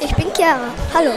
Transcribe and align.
Ich 0.00 0.14
bin 0.14 0.32
Chiara. 0.32 0.70
Hallo. 0.94 1.10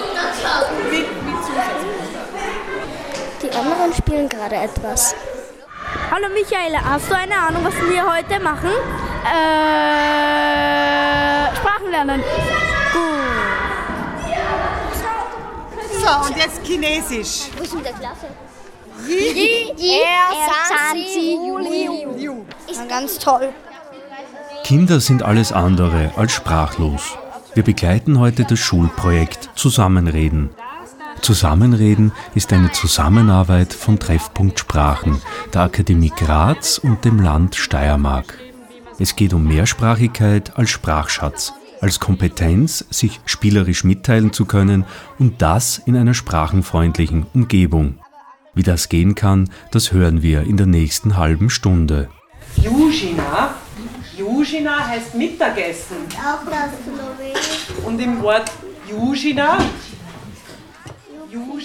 Die 3.41 3.49
anderen 3.51 3.93
spielen 3.93 4.27
gerade 4.27 4.55
etwas. 4.55 5.15
Hallo 6.09 6.27
Michaela, 6.33 6.83
hast 6.83 7.09
du 7.09 7.15
eine 7.15 7.37
Ahnung, 7.37 7.63
was 7.63 7.75
wir 7.75 8.03
heute 8.03 8.39
machen? 8.43 8.71
Äh, 9.23 10.35
Sprachen 11.55 11.91
lernen. 11.91 12.23
So, 15.99 16.27
und 16.27 16.37
jetzt 16.37 16.63
Chinesisch. 16.65 17.49
Wo 17.55 17.63
ist 17.63 17.75
mit 17.75 17.85
der 17.85 17.93
Klasse? 17.93 18.27
Ist 22.67 22.89
ganz 22.89 23.19
toll. 23.19 23.53
Kinder 24.63 24.99
sind 24.99 25.23
alles 25.23 25.51
andere 25.51 26.11
als 26.15 26.33
sprachlos. 26.33 27.17
Wir 27.53 27.63
begleiten 27.63 28.17
heute 28.17 28.45
das 28.45 28.59
Schulprojekt 28.59 29.49
Zusammenreden. 29.55 30.51
Zusammenreden 31.21 32.13
ist 32.33 32.53
eine 32.53 32.71
Zusammenarbeit 32.71 33.73
von 33.73 33.99
Treffpunkt 33.99 34.57
Sprachen, 34.57 35.21
der 35.53 35.63
Akademie 35.63 36.13
Graz 36.15 36.77
und 36.77 37.03
dem 37.03 37.19
Land 37.19 37.55
Steiermark. 37.55 38.37
Es 38.99 39.17
geht 39.17 39.33
um 39.33 39.45
Mehrsprachigkeit 39.45 40.57
als 40.57 40.69
Sprachschatz, 40.69 41.53
als 41.81 41.99
Kompetenz, 41.99 42.85
sich 42.89 43.19
spielerisch 43.25 43.83
mitteilen 43.83 44.31
zu 44.31 44.45
können 44.45 44.85
und 45.19 45.41
das 45.41 45.77
in 45.77 45.97
einer 45.97 46.13
sprachenfreundlichen 46.13 47.25
Umgebung. 47.33 47.97
Wie 48.53 48.63
das 48.63 48.87
gehen 48.87 49.13
kann, 49.13 49.49
das 49.71 49.91
hören 49.91 50.21
wir 50.21 50.43
in 50.43 50.55
der 50.55 50.67
nächsten 50.67 51.17
halben 51.17 51.49
Stunde. 51.49 52.07
Južina. 52.63 53.55
Južina 54.17 54.87
heißt 54.87 55.15
Mittagessen. 55.15 55.97
Und 57.85 57.99
im 57.99 58.21
Wort 58.21 58.51
Južina. 58.89 59.57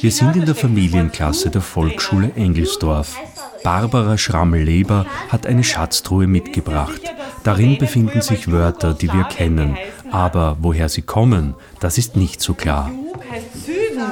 Wir 0.01 0.13
sind 0.13 0.37
in 0.37 0.47
der 0.47 0.55
Familienklasse 0.55 1.51
der 1.51 1.61
Volksschule 1.61 2.33
Engelsdorf. 2.37 3.17
Barbara 3.63 4.17
Schrammel-Leber 4.17 5.07
hat 5.29 5.47
eine 5.47 5.65
Schatztruhe 5.65 6.27
mitgebracht. 6.27 7.01
Darin 7.43 7.79
befinden 7.79 8.23
sich 8.23 8.51
Wörter, 8.51 8.95
die 8.95 9.13
wir 9.13 9.25
kennen. 9.25 9.77
Aber 10.11 10.57
woher 10.61 10.89
sie 10.89 11.03
kommen, 11.03 11.55
das 11.81 11.99
ist 11.99 12.17
nicht 12.17 12.41
so 12.41 12.55
klar. 12.55 12.91
Heißt 13.31 13.67
Süden. 13.67 14.03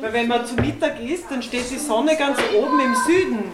Weil 0.00 0.12
wenn 0.12 0.28
man 0.28 0.46
zu 0.46 0.54
Mittag 0.54 1.00
isst, 1.00 1.24
dann 1.30 1.42
steht 1.42 1.68
die 1.70 1.78
Sonne 1.78 2.16
ganz 2.16 2.38
oben 2.56 2.78
im 2.80 2.94
Süden. 2.94 3.44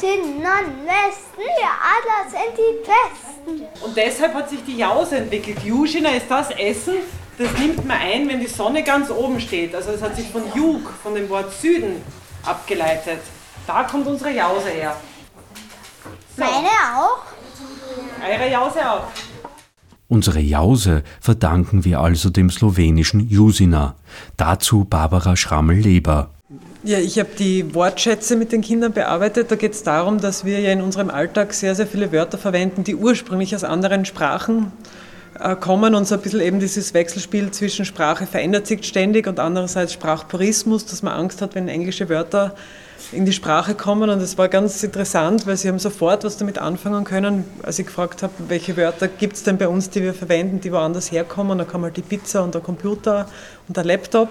Norden, 0.00 0.86
Westen, 0.86 1.38
wir 1.38 1.68
alle 1.68 2.30
sind 2.30 2.56
die 2.56 2.78
Besten. 2.80 3.84
Und 3.84 3.96
deshalb 3.96 4.34
hat 4.34 4.50
sich 4.50 4.64
die 4.64 4.76
Jause 4.78 5.18
entwickelt. 5.18 5.62
Južina 5.62 6.10
ist 6.10 6.30
das 6.30 6.50
Essen, 6.50 6.94
das 7.38 7.50
nimmt 7.58 7.84
man 7.86 7.98
ein, 7.98 8.28
wenn 8.28 8.40
die 8.40 8.46
Sonne 8.46 8.82
ganz 8.82 9.10
oben 9.10 9.40
steht. 9.40 9.74
Also 9.74 9.90
es 9.92 10.02
hat 10.02 10.16
sich 10.16 10.28
von 10.28 10.42
Jug, 10.54 10.90
von 11.02 11.14
dem 11.14 11.28
Wort 11.28 11.52
Süden, 11.52 12.02
abgeleitet. 12.44 13.20
Da 13.66 13.84
kommt 13.84 14.06
unsere 14.06 14.30
Jause 14.30 14.68
her. 14.70 14.96
So, 16.36 16.42
Meine 16.42 16.68
auch. 16.96 17.24
eure 18.26 18.50
Jause 18.50 18.90
auch. 18.90 19.04
Unsere 20.08 20.40
Jause 20.40 21.04
verdanken 21.20 21.84
wir 21.84 22.00
also 22.00 22.28
dem 22.28 22.50
slowenischen 22.50 23.28
Jusina. 23.28 23.96
Dazu 24.36 24.84
Barbara 24.84 25.36
Schrammel-Leber. 25.36 26.30
Ja, 26.84 26.98
ich 26.98 27.16
habe 27.20 27.28
die 27.38 27.76
Wortschätze 27.76 28.34
mit 28.34 28.50
den 28.50 28.60
Kindern 28.60 28.92
bearbeitet. 28.92 29.52
Da 29.52 29.54
geht 29.54 29.72
es 29.72 29.84
darum, 29.84 30.20
dass 30.20 30.44
wir 30.44 30.58
ja 30.58 30.72
in 30.72 30.80
unserem 30.80 31.10
Alltag 31.10 31.54
sehr, 31.54 31.76
sehr 31.76 31.86
viele 31.86 32.10
Wörter 32.10 32.38
verwenden, 32.38 32.82
die 32.82 32.96
ursprünglich 32.96 33.54
aus 33.54 33.62
anderen 33.62 34.04
Sprachen 34.04 34.72
äh, 35.38 35.54
kommen 35.54 35.94
und 35.94 36.08
so 36.08 36.16
ein 36.16 36.20
bisschen 36.20 36.40
eben 36.40 36.58
dieses 36.58 36.92
Wechselspiel 36.92 37.52
zwischen 37.52 37.84
Sprache 37.84 38.26
verändert 38.26 38.66
sich 38.66 38.82
ständig 38.84 39.28
und 39.28 39.38
andererseits 39.38 39.92
Sprachpurismus, 39.92 40.84
dass 40.84 41.04
man 41.04 41.12
Angst 41.12 41.40
hat, 41.40 41.54
wenn 41.54 41.68
englische 41.68 42.08
Wörter 42.08 42.56
in 43.12 43.26
die 43.26 43.32
Sprache 43.32 43.76
kommen 43.76 44.10
und 44.10 44.20
es 44.20 44.36
war 44.36 44.48
ganz 44.48 44.82
interessant, 44.82 45.46
weil 45.46 45.56
sie 45.56 45.68
haben 45.68 45.78
sofort 45.78 46.24
was 46.24 46.36
damit 46.36 46.58
anfangen 46.58 47.04
können, 47.04 47.44
als 47.62 47.78
ich 47.78 47.86
gefragt 47.86 48.24
habe, 48.24 48.32
welche 48.48 48.76
Wörter 48.76 49.06
gibt 49.06 49.36
es 49.36 49.44
denn 49.44 49.56
bei 49.56 49.68
uns, 49.68 49.88
die 49.90 50.02
wir 50.02 50.14
verwenden, 50.14 50.60
die 50.60 50.72
woanders 50.72 51.12
herkommen. 51.12 51.58
Da 51.58 51.64
kam 51.64 51.82
halt 51.82 51.96
die 51.96 52.02
Pizza 52.02 52.42
und 52.42 52.54
der 52.54 52.60
Computer 52.60 53.28
und 53.68 53.76
der 53.76 53.84
Laptop. 53.84 54.30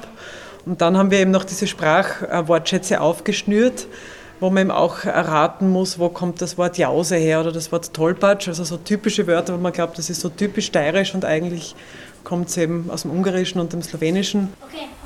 Und 0.65 0.81
dann 0.81 0.97
haben 0.97 1.11
wir 1.11 1.19
eben 1.19 1.31
noch 1.31 1.43
diese 1.43 1.67
Sprachwortschätze 1.67 3.01
aufgeschnürt, 3.01 3.87
wo 4.39 4.49
man 4.49 4.63
eben 4.63 4.71
auch 4.71 5.03
erraten 5.05 5.69
muss, 5.69 5.99
wo 5.99 6.09
kommt 6.09 6.41
das 6.41 6.57
Wort 6.57 6.77
Jause 6.77 7.15
her 7.15 7.39
oder 7.41 7.51
das 7.51 7.71
Wort 7.71 7.93
Tollpatsch, 7.93 8.47
also 8.47 8.63
so 8.63 8.77
typische 8.77 9.27
Wörter, 9.27 9.53
wo 9.53 9.57
man 9.57 9.71
glaubt, 9.71 9.97
das 9.97 10.09
ist 10.09 10.21
so 10.21 10.29
typisch 10.29 10.67
steirisch 10.67 11.13
und 11.13 11.25
eigentlich 11.25 11.75
kommt 12.23 12.49
es 12.49 12.57
eben 12.57 12.89
aus 12.91 13.03
dem 13.03 13.11
Ungarischen 13.11 13.59
und 13.59 13.73
dem 13.73 13.81
Slowenischen. 13.81 14.53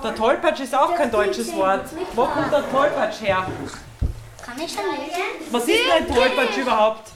Der 0.04 0.16
Tollpatsch 0.16 0.60
ist 0.60 0.76
auch 0.76 0.96
kein 0.96 1.12
deutsches 1.12 1.54
Wort. 1.56 1.86
Wo 2.14 2.26
kommt 2.26 2.52
der 2.52 2.70
Tollpatsch 2.70 3.22
her? 3.22 3.46
Kann 4.46 4.56
ich 4.64 4.72
schon 4.72 4.84
lesen? 4.92 5.52
Was 5.52 5.64
ist 5.64 5.70
denn 5.70 6.08
ein 6.08 6.14
Tollpatsch 6.14 6.58
überhaupt? 6.58 7.12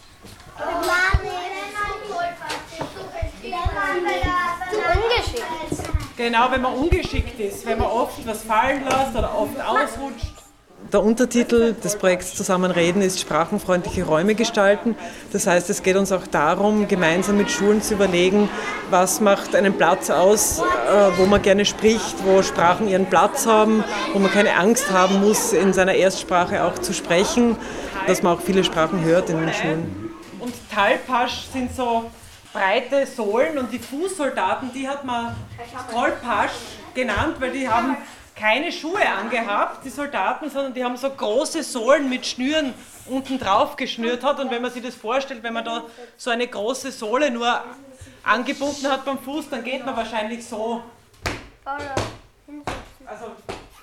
Zu 4.72 4.78
ungeschickt. 4.78 5.79
Genau, 6.20 6.52
wenn 6.52 6.62
man 6.62 6.74
ungeschickt 6.74 7.40
ist, 7.40 7.66
wenn 7.66 7.78
man 7.78 7.88
oft 7.88 8.28
was 8.28 8.44
fallen 8.44 8.84
lässt 8.84 9.16
oder 9.18 9.34
oft 9.40 9.58
ausrutscht. 9.58 10.34
Der 10.92 11.02
Untertitel 11.02 11.74
des 11.82 11.96
Projekts 11.96 12.36
Zusammenreden 12.36 13.02
ist 13.02 13.22
sprachenfreundliche 13.22 14.04
Räume 14.04 14.36
gestalten. 14.36 14.98
Das 15.32 15.48
heißt, 15.48 15.70
es 15.70 15.82
geht 15.82 15.96
uns 15.96 16.12
auch 16.12 16.28
darum, 16.28 16.90
gemeinsam 16.90 17.38
mit 17.38 17.50
Schulen 17.50 17.82
zu 17.82 17.94
überlegen, 17.94 18.50
was 18.90 19.22
macht 19.22 19.56
einen 19.56 19.78
Platz 19.78 20.10
aus, 20.10 20.60
äh, 20.60 20.64
wo 21.16 21.26
man 21.26 21.42
gerne 21.42 21.64
spricht, 21.64 22.16
wo 22.26 22.44
Sprachen 22.44 22.90
ihren 22.90 23.06
Platz 23.06 23.46
haben, 23.46 23.86
wo 24.12 24.20
man 24.20 24.30
keine 24.30 24.58
Angst 24.58 24.92
haben 24.92 25.22
muss, 25.22 25.54
in 25.54 25.72
seiner 25.72 25.94
Erstsprache 25.94 26.66
auch 26.66 26.78
zu 26.80 26.92
sprechen, 26.92 27.56
dass 28.08 28.24
man 28.24 28.36
auch 28.36 28.42
viele 28.42 28.66
Sprachen 28.66 29.06
hört 29.06 29.30
in 29.30 29.40
den 29.40 29.54
Schulen. 29.54 30.12
Und 30.42 30.54
Talpasch 30.70 31.46
sind 31.54 31.74
so 31.74 32.12
breite 32.54 33.06
Sohlen 33.06 33.58
und 33.58 33.72
die 33.72 33.80
Fußsoldaten, 33.80 34.74
die 34.74 34.88
hat 34.88 35.04
man 35.04 35.36
Tollpasch 35.92 36.52
genannt, 36.94 37.36
weil 37.40 37.52
die 37.52 37.70
haben 37.70 37.98
keine 38.36 38.72
Schuhe 38.72 39.08
angehabt, 39.08 39.84
die 39.84 39.90
Soldaten, 39.90 40.50
sondern 40.50 40.74
die 40.74 40.84
haben 40.84 40.96
so 40.98 41.10
große 41.10 41.62
Sohlen 41.62 42.10
mit 42.10 42.26
Schnüren 42.26 42.74
unten 43.06 43.38
drauf 43.38 43.76
geschnürt 43.76 44.24
hat. 44.24 44.40
Und 44.40 44.50
wenn 44.50 44.62
man 44.62 44.72
sich 44.72 44.82
das 44.82 44.96
vorstellt, 44.96 45.44
wenn 45.44 45.54
man 45.54 45.66
da 45.66 45.84
so 46.16 46.30
eine 46.30 46.48
große 46.48 46.92
Sohle 46.92 47.32
nur 47.32 47.64
angebunden 48.24 48.88
hat 48.90 49.04
beim 49.04 49.20
Fuß, 49.20 49.50
dann 49.50 49.64
geht 49.64 49.86
man 49.86 49.96
wahrscheinlich 49.96 50.46
so. 50.46 50.82
Also 51.66 53.26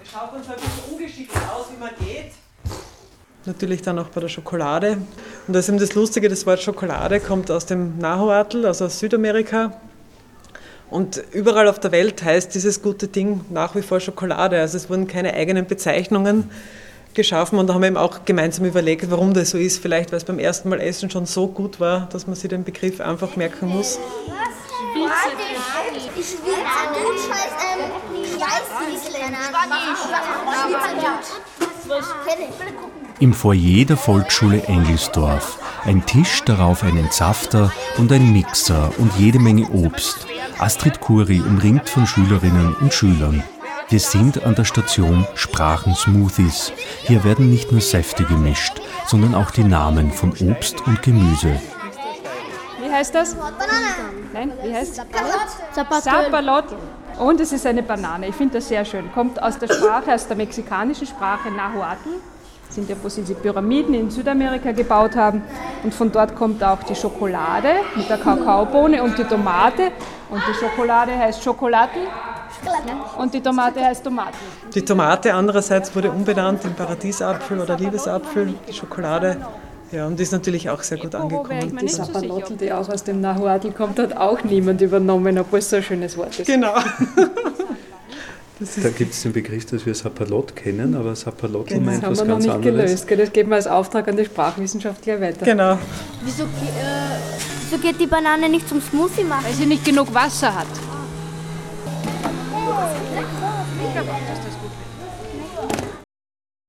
es 0.03 0.11
schaut 0.11 0.33
uns 0.33 0.49
ein 0.49 0.55
bisschen 0.55 0.93
ungeschickt 0.93 1.37
aus, 1.55 1.67
wie 1.71 1.77
man 1.77 1.91
geht. 1.99 2.33
Natürlich 3.47 3.83
dann 3.83 3.99
auch 3.99 4.09
bei 4.09 4.21
der 4.21 4.29
Schokolade. 4.29 4.99
Und 5.47 5.55
das 5.55 5.67
ist 5.67 5.69
eben 5.69 5.79
das 5.79 5.95
Lustige, 5.95 6.29
das 6.29 6.47
Wort 6.47 6.61
Schokolade 6.61 7.21
kommt 7.21 7.51
aus 7.51 7.65
dem 7.65 7.97
Nahuatl, 7.99 8.67
also 8.67 8.87
aus 8.87 8.99
Südamerika. 8.99 9.73
Und 10.91 11.23
überall 11.33 11.69
auf 11.69 11.79
der 11.79 11.93
Welt 11.93 12.25
heißt 12.25 12.55
dieses 12.55 12.83
gute 12.83 13.07
Ding 13.09 13.43
nach 13.51 13.75
wie 13.77 13.83
vor 13.83 14.01
Schokolade. 14.01 14.59
Also 14.59 14.77
es 14.77 14.91
wurden 14.91 15.07
keine 15.07 15.35
eigenen 15.35 15.67
Bezeichnungen 15.67 16.51
geschaffen 17.15 17.59
und 17.59 17.69
da 17.69 17.75
haben 17.75 17.83
wir 17.83 17.89
eben 17.89 17.97
auch 17.97 18.25
gemeinsam 18.25 18.67
überlegt, 18.67 19.11
warum 19.11 19.33
das 19.33 19.51
so 19.51 19.59
ist. 19.59 19.81
Vielleicht, 19.81 20.11
weil 20.13 20.19
es 20.19 20.25
beim 20.25 20.39
ersten 20.39 20.69
Mal 20.69 20.81
essen 20.81 21.09
schon 21.11 21.27
so 21.27 21.47
gut 21.47 21.79
war, 21.81 22.09
dass 22.13 22.27
man 22.27 22.37
sich 22.37 22.51
den 22.51 22.65
Begriff 22.65 23.01
einfach 23.01 23.37
merken 23.37 23.69
muss. 23.69 23.99
Ich 26.19 26.33
will 26.33 26.53
gut 26.53 27.19
heißt, 27.31 27.55
ähm, 27.63 28.25
ich 28.25 28.41
weiß 28.41 28.67
Im 33.19 33.33
Foyer 33.33 33.87
der 33.87 33.97
Volksschule 33.97 34.63
Engelsdorf. 34.65 35.59
Ein 35.87 36.05
Tisch, 36.05 36.43
darauf 36.45 36.83
ein 36.83 36.99
Entsafter 36.99 37.73
und 37.97 38.13
ein 38.13 38.31
Mixer 38.31 38.91
und 38.99 39.11
jede 39.17 39.39
Menge 39.39 39.67
Obst. 39.71 40.27
Astrid 40.59 41.01
Kuri 41.01 41.41
umringt 41.41 41.89
von 41.89 42.07
Schülerinnen 42.07 42.75
und 42.75 42.93
Schülern. 42.93 43.43
Wir 43.89 44.01
sind 44.01 44.45
an 44.45 44.55
der 44.55 44.67
Station 44.67 45.27
Sprachensmoothies. 45.35 46.73
Hier 47.05 47.25
werden 47.25 47.49
nicht 47.49 47.73
nur 47.73 47.81
Säfte 47.81 48.25
gemischt, 48.25 48.83
sondern 49.07 49.35
auch 49.35 49.51
die 49.51 49.65
Namen 49.65 50.13
von 50.13 50.33
Obst 50.51 50.87
und 50.87 51.03
Gemüse. 51.03 51.59
Wie 52.83 52.93
heißt 52.93 53.15
das? 53.15 53.35
Nein, 54.35 54.53
wie 54.63 54.75
heißt 54.75 54.99
es? 54.99 55.75
Zapalotl. 56.05 56.77
Und 57.19 57.41
es 57.41 57.51
ist 57.51 57.65
eine 57.65 57.83
Banane. 57.83 58.29
Ich 58.29 58.35
finde 58.35 58.59
das 58.59 58.69
sehr 58.69 58.85
schön. 58.85 59.11
Kommt 59.15 59.43
aus 59.43 59.59
der 59.59 59.73
Sprache, 59.73 60.13
aus 60.13 60.29
der 60.29 60.37
mexikanischen 60.37 61.07
Sprache 61.07 61.51
Nahuatl. 61.51 62.21
Sind 62.71 62.91
ja, 62.91 62.97
wo 63.03 63.09
sie 63.09 63.23
die 63.23 63.35
Pyramiden 63.35 63.95
in 63.95 64.11
Südamerika 64.11 64.73
gebaut 64.73 65.17
haben. 65.17 65.43
Und 65.83 65.95
von 65.95 66.13
dort 66.13 66.35
kommt 66.35 66.63
auch 66.63 66.83
die 66.83 66.95
Schokolade 66.95 67.69
mit 67.97 68.09
der 68.09 68.19
Kakaobohne 68.19 69.03
und 69.03 69.17
die 69.19 69.25
Tomate. 69.25 69.93
Und 70.31 70.43
die 70.49 70.55
Schokolade 70.55 71.17
heißt 71.17 71.43
Schokolatl. 71.43 72.01
Und 73.19 73.33
die 73.33 73.41
Tomate 73.41 73.83
heißt 73.83 74.05
Tomaten. 74.05 74.37
Die 74.75 74.83
Tomate 74.85 75.33
andererseits 75.33 75.95
wurde 75.95 76.11
umbenannt 76.11 76.65
in 76.65 76.75
Paradiesapfel 76.75 77.61
oder 77.61 77.77
Liebesapfel, 77.77 78.55
die 78.69 78.73
Schokolade. 78.73 79.37
Ja, 79.93 80.07
und 80.07 80.19
die 80.19 80.25
ist 80.25 80.33
natürlich 80.33 80.69
auch 80.69 80.83
sehr 80.83 80.99
gut 80.99 81.15
angekommen. 81.15 81.79
so 81.87 82.05
sicher. 82.05 82.57
die 82.61 82.73
auch 82.73 82.89
aus 82.89 83.05
dem 83.05 83.21
Nahuatl 83.21 83.71
kommt, 83.71 83.99
hat 83.99 84.17
auch 84.17 84.43
niemand 84.43 84.81
übernommen, 84.81 85.39
obwohl 85.39 85.61
es 85.61 85.71
so 85.71 85.77
ein 85.77 85.83
schönes 85.83 86.17
Wort 86.17 86.39
ist. 86.39 86.47
Genau. 86.47 86.75
da 88.59 88.89
gibt 88.89 89.13
es 89.13 89.23
den 89.23 89.33
Begriff, 89.33 89.67
dass 89.67 89.85
wir 89.85 89.95
Sapperlot 89.95 90.57
kennen, 90.57 90.95
aber 90.95 91.15
Sapperlot 91.15 91.67
genau. 91.67 91.83
meint 91.83 92.03
was 92.03 92.19
ganz 92.19 92.21
anderes. 92.21 92.45
Das 92.45 92.55
haben 92.55 92.65
wir 92.65 92.73
noch 92.73 92.79
nicht 92.79 93.07
gelöst. 93.07 93.21
Das 93.27 93.33
geben 93.33 93.51
wir 93.51 93.57
als 93.57 93.67
Auftrag 93.67 94.09
an 94.09 94.17
die 94.17 94.25
Sprachwissenschaftler 94.25 95.21
weiter. 95.21 95.45
Genau. 95.45 95.79
Wieso, 96.25 96.45
äh, 96.45 96.47
wieso 97.69 97.83
geht 97.83 98.01
die 98.01 98.07
Banane 98.07 98.49
nicht 98.49 98.67
zum 98.67 98.81
Smoothie 98.81 99.25
machen? 99.25 99.45
Weil 99.45 99.53
sie 99.53 99.67
nicht 99.67 99.85
genug 99.85 100.13
Wasser 100.15 100.55
hat. 100.55 100.67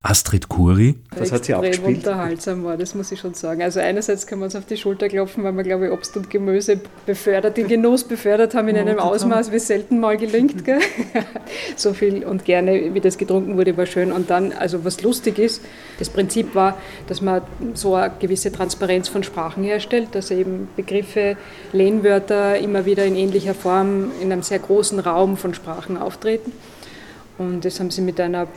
Astrid 0.08 0.48
Kuri. 0.48 0.96
Was 1.18 1.34
hat 1.34 1.44
sie 1.44 1.54
abgespielt? 1.54 1.98
unterhaltsam 1.98 2.64
war, 2.64 2.78
das 2.78 2.96
muss 2.96 3.12
ich 3.12 3.20
schon 3.20 3.34
sagen. 3.34 3.62
Also 3.62 3.82
einerseits 3.82 4.26
kann 4.26 4.40
man 4.40 4.46
uns 4.46 4.56
auf 4.56 4.66
die 4.66 4.78
Schulter 4.78 5.10
klopfen, 5.10 5.44
weil 5.44 5.52
wir, 5.58 5.64
glaube 5.64 5.88
ich, 5.88 5.92
Obst 5.92 6.16
und 6.16 6.30
Gemüse 6.30 6.80
befördert, 7.06 7.58
den 7.58 7.68
Genuss 7.68 8.06
befördert 8.06 8.56
haben 8.56 8.70
in 8.70 8.78
einem 8.78 9.00
Ausmaß, 9.00 9.52
wie 9.52 9.58
es 9.58 9.68
selten 9.68 10.00
mal 10.00 10.16
gelingt. 10.16 10.64
Gell? 10.64 10.80
so 11.76 11.94
viel 11.94 12.24
und 12.24 12.46
gerne, 12.46 12.94
wie 12.94 13.02
das 13.02 13.18
getrunken 13.18 13.58
wurde, 13.58 13.76
war 13.76 13.86
schön. 13.86 14.14
Und 14.14 14.30
dann, 14.30 14.54
also 14.54 14.86
was 14.86 15.02
lustig 15.02 15.40
ist, 15.40 15.62
das 16.00 16.10
Prinzip 16.10 16.56
war, 16.56 16.78
dass 17.08 17.20
man 17.20 17.42
so 17.74 17.96
eine 17.96 18.14
gewisse 18.18 18.50
Transparenz 18.50 19.10
von 19.10 19.24
Sprachen 19.24 19.64
herstellt, 19.66 20.10
dass 20.14 20.32
eben 20.32 20.70
Begriffe, 20.78 21.36
Lehnwörter 21.74 22.58
immer 22.60 22.86
wieder 22.86 23.04
in 23.04 23.18
ähnlicher 23.18 23.54
Form 23.54 24.12
in 24.22 24.32
einem 24.32 24.42
sehr 24.42 24.60
großen 24.60 25.00
Raum 25.00 25.36
von 25.36 25.54
Sprachen 25.54 25.98
auftreten. 25.98 26.54
Und 27.38 27.66
das 27.66 27.80
haben 27.80 27.92
sie 27.92 28.02
mit 28.02 28.20
einer 28.20 28.48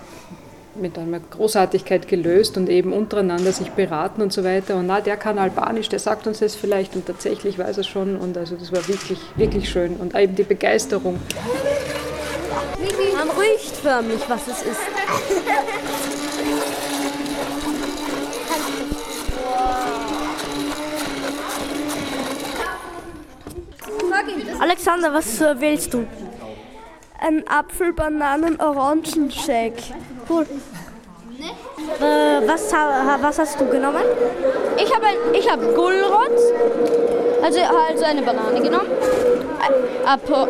mit 0.75 0.99
einer 0.99 1.20
Großartigkeit 1.20 2.08
gelöst 2.08 2.56
und 2.56 2.69
eben 2.69 2.93
untereinander 2.93 3.52
sich 3.52 3.70
beraten 3.70 4.22
und 4.22 4.32
so 4.32 4.44
weiter. 4.44 4.76
Und 4.76 4.87
na, 4.87 5.00
der 5.00 5.17
kann 5.17 5.38
Albanisch, 5.38 5.88
der 5.88 5.99
sagt 5.99 6.26
uns 6.26 6.38
das 6.40 6.55
vielleicht 6.55 6.94
und 6.94 7.06
tatsächlich 7.06 7.58
weiß 7.58 7.78
er 7.78 7.84
schon. 7.84 8.17
Und 8.17 8.37
also 8.37 8.56
das 8.56 8.72
war 8.72 8.87
wirklich, 8.88 9.19
wirklich 9.37 9.69
schön. 9.69 9.96
Und 9.96 10.14
eben 10.14 10.34
die 10.34 10.44
Begeisterung. 10.44 11.19
Man 13.17 13.31
riecht 13.31 13.76
förmlich, 13.76 14.20
was 14.28 14.49
es 14.49 14.62
ist. 14.62 14.81
Alexander, 24.61 25.12
was 25.12 25.40
willst 25.40 25.94
du? 25.94 26.06
Ein 27.22 27.44
Apfel, 27.46 27.93
Bananen, 27.93 28.58
Orangenshake. 28.61 29.94
Cool. 30.28 30.46
Äh, 32.00 32.49
was, 32.49 32.72
was, 32.72 33.38
hast 33.38 33.61
du 33.61 33.67
genommen? 33.67 34.02
Ich 34.78 34.94
habe 34.94 35.06
ich 35.34 35.50
hab 35.50 35.61
Gulrot, 35.75 36.31
also, 37.43 37.61
also 37.61 38.05
eine 38.05 38.22
Banane 38.22 38.61
genommen, 38.62 38.88
Apero, 40.06 40.49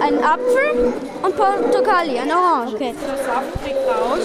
ein 0.00 0.22
Apfel 0.22 0.92
und 1.22 1.36
Portokali, 1.36 2.18
eine 2.18 2.32
Orange. 2.34 2.74
Okay. 2.74 2.94
Der 3.06 3.16
Saft 3.16 3.64
kriegt 3.64 3.78
raus. 3.88 4.20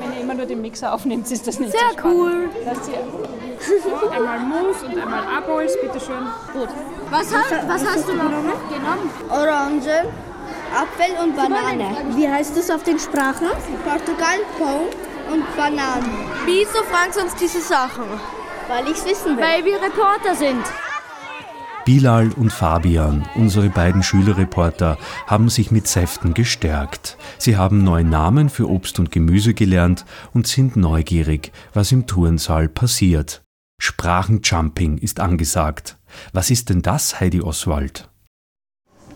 Wenn 0.00 0.12
ihr 0.14 0.20
immer 0.22 0.34
nur 0.34 0.46
den 0.46 0.62
Mixer 0.62 0.94
aufnimmt, 0.94 1.30
ist 1.30 1.46
das 1.46 1.58
nicht 1.58 1.72
Sehr 1.72 2.02
so 2.02 2.08
cool. 2.08 2.48
Einmal 4.14 4.38
Mousse 4.40 4.86
und 4.86 4.98
einmal 4.98 5.24
Abols, 5.26 5.72
bitteschön. 5.80 6.26
Gut. 6.52 6.68
Was, 7.10 7.34
hast, 7.34 7.68
was 7.68 7.86
hast 7.86 8.08
du 8.08 8.14
noch 8.14 8.24
genommen? 8.24 9.10
Orange, 9.30 10.08
Apfel 10.74 11.16
und 11.22 11.36
Banane. 11.36 12.16
Wie 12.16 12.28
heißt 12.28 12.56
das 12.56 12.70
auf 12.70 12.82
den 12.82 12.98
Sprachen? 12.98 13.48
Portugal, 13.84 14.38
Pão 14.58 15.32
und 15.32 15.56
Bananen. 15.56 16.10
Wieso 16.44 16.82
fragst 16.84 17.18
du 17.18 17.22
uns 17.22 17.34
diese 17.34 17.60
Sachen? 17.60 18.04
Weil 18.68 18.84
ich 18.88 18.98
es 18.98 19.06
wissen 19.06 19.36
will. 19.36 19.44
Weil 19.44 19.64
wir 19.64 19.80
Reporter 19.80 20.34
sind. 20.34 20.64
Bilal 21.88 22.32
und 22.36 22.52
Fabian, 22.52 23.26
unsere 23.34 23.70
beiden 23.70 24.02
Schülerreporter, 24.02 24.98
haben 25.26 25.48
sich 25.48 25.70
mit 25.70 25.88
Säften 25.88 26.34
gestärkt. 26.34 27.16
Sie 27.38 27.56
haben 27.56 27.82
neue 27.82 28.04
Namen 28.04 28.50
für 28.50 28.68
Obst 28.68 28.98
und 28.98 29.10
Gemüse 29.10 29.54
gelernt 29.54 30.04
und 30.34 30.46
sind 30.46 30.76
neugierig, 30.76 31.50
was 31.72 31.90
im 31.90 32.06
Turnsaal 32.06 32.68
passiert. 32.68 33.42
Sprachenjumping 33.80 34.98
ist 34.98 35.20
angesagt. 35.20 35.96
Was 36.32 36.50
ist 36.50 36.68
denn 36.68 36.82
das, 36.82 37.20
Heidi 37.20 37.40
Oswald? 37.40 38.08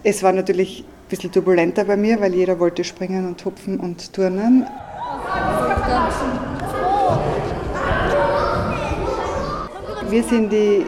Es 0.05 0.23
war 0.23 0.33
natürlich 0.33 0.81
ein 0.81 1.09
bisschen 1.09 1.33
turbulenter 1.33 1.85
bei 1.85 1.97
mir, 1.97 2.21
weil 2.21 2.35
jeder 2.35 2.59
wollte 2.59 2.85
springen 2.85 3.27
und 3.27 3.45
hupfen 3.45 3.81
und 3.81 4.13
turnen. 4.13 4.67
Wir 10.09 10.23
sind 10.25 10.51
die 10.51 10.87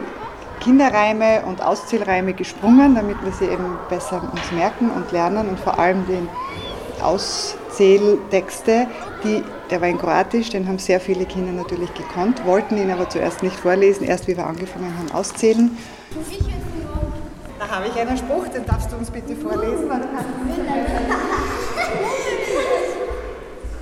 Kinderreime 0.59 1.43
und 1.45 1.61
Auszählreime 1.61 2.33
gesprungen, 2.33 2.95
damit 2.95 3.17
wir 3.23 3.31
sie 3.33 3.45
eben 3.45 3.77
besser 3.89 4.21
uns 4.31 4.51
merken 4.51 4.89
und 4.89 5.11
lernen 5.11 5.49
und 5.49 5.59
vor 5.59 5.77
allem 5.77 6.05
den 6.07 6.29
Auszähltexte, 7.75 8.87
die 9.23 9.43
der 9.69 9.81
war 9.81 9.89
in 9.89 9.97
Kroatisch, 9.97 10.49
den 10.49 10.65
haben 10.67 10.79
sehr 10.79 11.01
viele 11.01 11.25
Kinder 11.25 11.51
natürlich 11.51 11.93
gekonnt, 11.93 12.45
wollten 12.45 12.77
ihn 12.77 12.89
aber 12.89 13.09
zuerst 13.09 13.43
nicht 13.43 13.57
vorlesen, 13.57 14.05
erst 14.05 14.27
wie 14.27 14.37
wir 14.37 14.45
angefangen 14.45 14.93
haben 14.97 15.11
auszählen. 15.11 15.77
Da 17.59 17.67
habe 17.67 17.87
ich 17.87 17.99
einen 17.99 18.15
Spruch, 18.15 18.47
den 18.47 18.65
darfst 18.65 18.91
du 18.91 18.95
uns 18.95 19.11
bitte 19.11 19.35
vorlesen. 19.35 19.89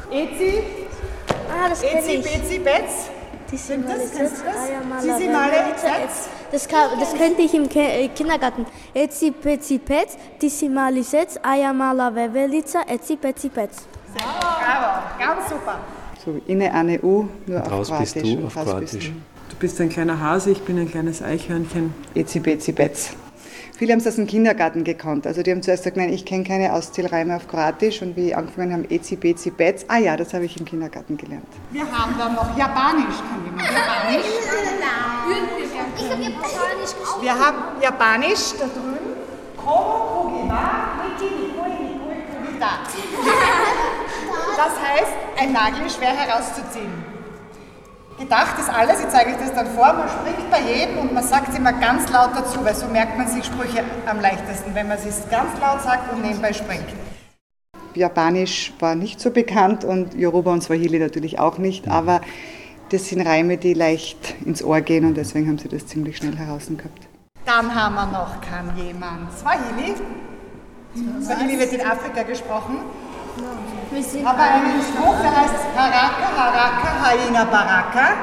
Ezi, 0.09 0.63
ah, 1.49 1.69
das 1.69 1.83
Ezi, 1.83 2.17
Bezi, 2.17 2.59
Betz. 2.59 2.73
Setz, 2.79 3.11
Dissimale 3.51 3.99
Setz. 4.07 4.41
Das, 5.83 6.29
das 6.53 6.67
könnte 6.67 7.41
ich 7.41 7.53
im 7.55 7.67
äh, 7.73 8.07
Kindergarten. 8.09 8.65
Ezi, 8.93 9.31
Pezi, 9.31 9.79
Petz, 9.79 10.15
Dissimale 10.39 11.03
Setz, 11.03 11.39
Ayamala 11.41 12.13
Vevelica, 12.13 12.83
Ezi, 12.87 13.15
Pezi, 13.15 13.49
Petz. 13.49 13.87
Bravo, 14.15 15.01
ganz 15.17 15.49
super. 15.49 15.79
So 16.23 16.39
inne 16.45 16.71
eine 16.71 17.01
U, 17.01 17.27
nur 17.47 17.59
auf 17.59 17.87
Kroatisch. 17.87 18.13
Bist 18.13 18.25
du 18.25 18.45
auf 18.45 18.53
Kroatisch. 18.53 19.11
Du 19.49 19.55
bist 19.57 19.81
ein 19.81 19.89
kleiner 19.89 20.19
Hase, 20.19 20.51
ich 20.51 20.61
bin 20.61 20.79
ein 20.79 20.89
kleines 20.89 21.23
Eichhörnchen. 21.23 21.93
Ezi, 22.13 22.39
Bezi, 22.39 22.71
Betz. 22.71 23.09
Viele 23.75 23.93
haben 23.93 23.99
es 23.99 24.07
aus 24.07 24.15
dem 24.15 24.27
Kindergarten 24.27 24.83
gekannt. 24.83 25.25
Also 25.25 25.41
die 25.41 25.49
haben 25.49 25.63
zuerst 25.63 25.83
gesagt, 25.83 25.97
nein, 25.97 26.13
ich 26.13 26.23
kenne 26.23 26.43
keine 26.43 26.73
Auszählreime 26.73 27.35
auf 27.35 27.47
Kroatisch. 27.47 28.03
Und 28.03 28.15
wie 28.15 28.35
angefangen 28.35 28.73
haben, 28.73 28.85
Ezi, 28.89 29.15
Bezi, 29.15 29.49
Betz, 29.49 29.85
ah 29.87 29.97
ja, 29.97 30.15
das 30.15 30.35
habe 30.35 30.45
ich 30.45 30.59
im 30.59 30.65
Kindergarten 30.65 31.17
gelernt. 31.17 31.47
Wir 31.71 31.81
haben 31.81 32.13
dann 32.17 32.35
noch 32.35 32.55
Japanisch. 32.55 33.17
Kann 33.17 33.43
jemand 33.43 33.63
Japanisch? 33.63 34.25
Ich 35.97 36.09
habe 36.09 36.21
Japanisch 36.23 36.93
geschrieben. 36.99 37.21
Wir 37.21 37.33
haben 37.33 37.81
Japanisch 37.81 38.53
da 38.59 38.65
drüben. 38.65 39.13
Das 44.55 44.79
heißt, 44.79 45.13
ein 45.39 45.51
Nagel 45.51 45.85
ist 45.85 45.97
schwer 45.97 46.15
herauszuziehen. 46.15 47.13
Gedacht 48.19 48.59
ist 48.59 48.69
alles, 48.69 48.99
ich 48.99 49.09
zeige 49.09 49.31
euch 49.31 49.37
das 49.37 49.53
dann 49.53 49.67
vor, 49.67 49.91
man 49.93 50.07
spricht 50.07 50.49
bei 50.51 50.61
jedem 50.61 50.99
und 50.99 51.13
man 51.13 51.23
sagt 51.23 51.57
immer 51.57 51.73
ganz 51.73 52.09
laut 52.11 52.29
dazu, 52.35 52.63
weil 52.63 52.75
so 52.75 52.85
merkt 52.87 53.17
man 53.17 53.27
sich 53.27 53.43
Sprüche 53.43 53.83
am 54.05 54.21
leichtesten, 54.21 54.75
wenn 54.75 54.87
man 54.87 54.97
es 54.97 55.29
ganz 55.29 55.59
laut 55.59 55.81
sagt 55.81 56.13
und 56.13 56.21
nebenbei 56.21 56.53
springt. 56.53 56.85
Japanisch 57.95 58.73
war 58.79 58.95
nicht 58.95 59.19
so 59.19 59.31
bekannt 59.31 59.83
und 59.83 60.13
Yoruba 60.13 60.53
und 60.53 60.61
Swahili 60.61 60.99
natürlich 60.99 61.39
auch 61.39 61.57
nicht, 61.57 61.87
aber 61.87 62.21
das 62.93 63.07
sind 63.07 63.21
Reime, 63.25 63.57
die 63.57 63.73
leicht 63.73 64.35
ins 64.45 64.63
Ohr 64.63 64.79
gehen 64.81 65.05
und 65.05 65.17
deswegen 65.17 65.47
haben 65.47 65.57
sie 65.57 65.67
das 65.67 65.87
ziemlich 65.87 66.17
schnell 66.17 66.37
heraus 66.37 66.67
gehabt. 66.67 67.07
Dann 67.43 67.73
haben 67.73 67.95
wir 67.95 68.05
noch, 68.05 68.39
kann 68.39 68.71
jemand 68.77 69.33
Swahili? 69.33 69.95
Swahili 71.21 71.59
wird 71.59 71.73
in 71.73 71.81
Afrika 71.81 72.21
gesprochen. 72.21 72.77
Aber 74.23 74.43
einen 74.43 74.81
Spruch, 74.81 75.15
der 75.21 75.35
heißt 75.35 75.55
Haraka, 75.75 76.37
Haraka, 76.37 77.03
Haina 77.03 77.43
Baraka. 77.45 78.13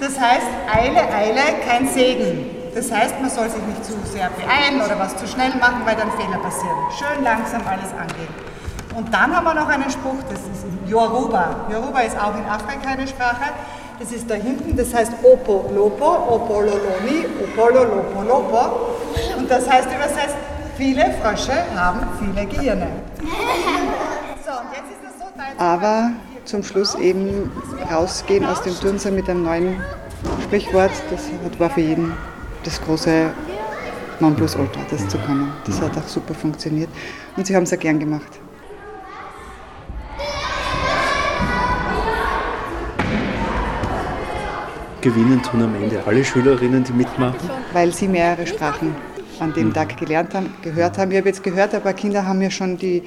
Das 0.00 0.18
heißt 0.18 0.46
Eile, 0.72 1.08
Eile, 1.12 1.40
kein 1.66 1.88
Segen. 1.88 2.46
Das 2.74 2.90
heißt, 2.90 3.20
man 3.20 3.30
soll 3.30 3.48
sich 3.48 3.62
nicht 3.62 3.84
zu 3.84 3.92
sehr 4.12 4.28
beeilen 4.30 4.82
oder 4.84 4.98
was 4.98 5.16
zu 5.16 5.28
schnell 5.28 5.54
machen, 5.60 5.82
weil 5.84 5.94
dann 5.94 6.10
Fehler 6.12 6.38
passieren. 6.38 6.76
Schön 6.98 7.22
langsam 7.22 7.62
alles 7.64 7.92
angehen. 7.92 8.34
Und 8.96 9.12
dann 9.14 9.34
haben 9.34 9.44
wir 9.44 9.54
noch 9.54 9.68
einen 9.68 9.90
Spruch, 9.90 10.18
das 10.28 10.40
ist 10.40 10.66
Yoruba. 10.88 11.66
Yoruba 11.70 12.00
ist 12.00 12.18
auch 12.18 12.36
in 12.36 12.44
Afrika 12.44 12.90
eine 12.90 13.06
Sprache. 13.06 13.52
Das 13.98 14.10
ist 14.10 14.28
da 14.28 14.34
hinten, 14.34 14.76
das 14.76 14.92
heißt 14.92 15.12
Opo 15.22 15.70
Lopo, 15.72 16.04
Opo 16.04 16.60
Lolomi, 16.60 17.26
Opolo 17.42 17.84
Lopo 17.84 18.22
Lopo. 18.22 18.96
Und 19.38 19.50
das 19.50 19.70
heißt 19.70 19.88
übersetzt, 19.88 20.36
viele 20.76 21.14
Frösche 21.22 21.52
haben 21.76 22.00
viele 22.18 22.46
Gehirne. 22.46 22.88
Aber 25.58 26.10
zum 26.44 26.62
Schluss 26.62 26.94
eben 26.96 27.52
rausgehen 27.90 28.44
aus 28.44 28.62
dem 28.62 28.74
Turnsaal 28.80 29.12
mit 29.12 29.28
einem 29.28 29.44
neuen 29.44 29.80
Sprichwort, 30.42 30.90
das 31.10 31.30
war 31.58 31.70
für 31.70 31.80
jeden 31.80 32.12
das 32.64 32.80
große 32.82 33.30
Nonplusultra, 34.20 34.80
das 34.90 35.06
zu 35.08 35.18
können. 35.18 35.52
Das 35.66 35.80
hat 35.80 35.96
auch 35.96 36.08
super 36.08 36.34
funktioniert 36.34 36.88
und 37.36 37.46
sie 37.46 37.54
haben 37.54 37.64
es 37.64 37.70
ja 37.70 37.76
gern 37.76 37.98
gemacht. 38.00 38.40
Gewinnen 45.04 45.42
tun 45.42 45.60
am 45.60 45.74
Ende 45.74 46.02
alle 46.06 46.24
Schülerinnen, 46.24 46.82
die 46.82 46.94
mitmachen? 46.94 47.50
Weil 47.74 47.92
sie 47.92 48.08
mehrere 48.08 48.46
Sprachen 48.46 48.96
an 49.38 49.52
dem 49.52 49.74
Tag 49.74 49.98
gelernt 49.98 50.32
haben, 50.32 50.46
gehört 50.62 50.96
haben. 50.96 51.10
Ich 51.10 51.18
habe 51.18 51.28
jetzt 51.28 51.42
gehört, 51.42 51.74
aber 51.74 51.92
Kinder 51.92 52.24
haben 52.24 52.40
ja 52.40 52.50
schon 52.50 52.78
die 52.78 53.02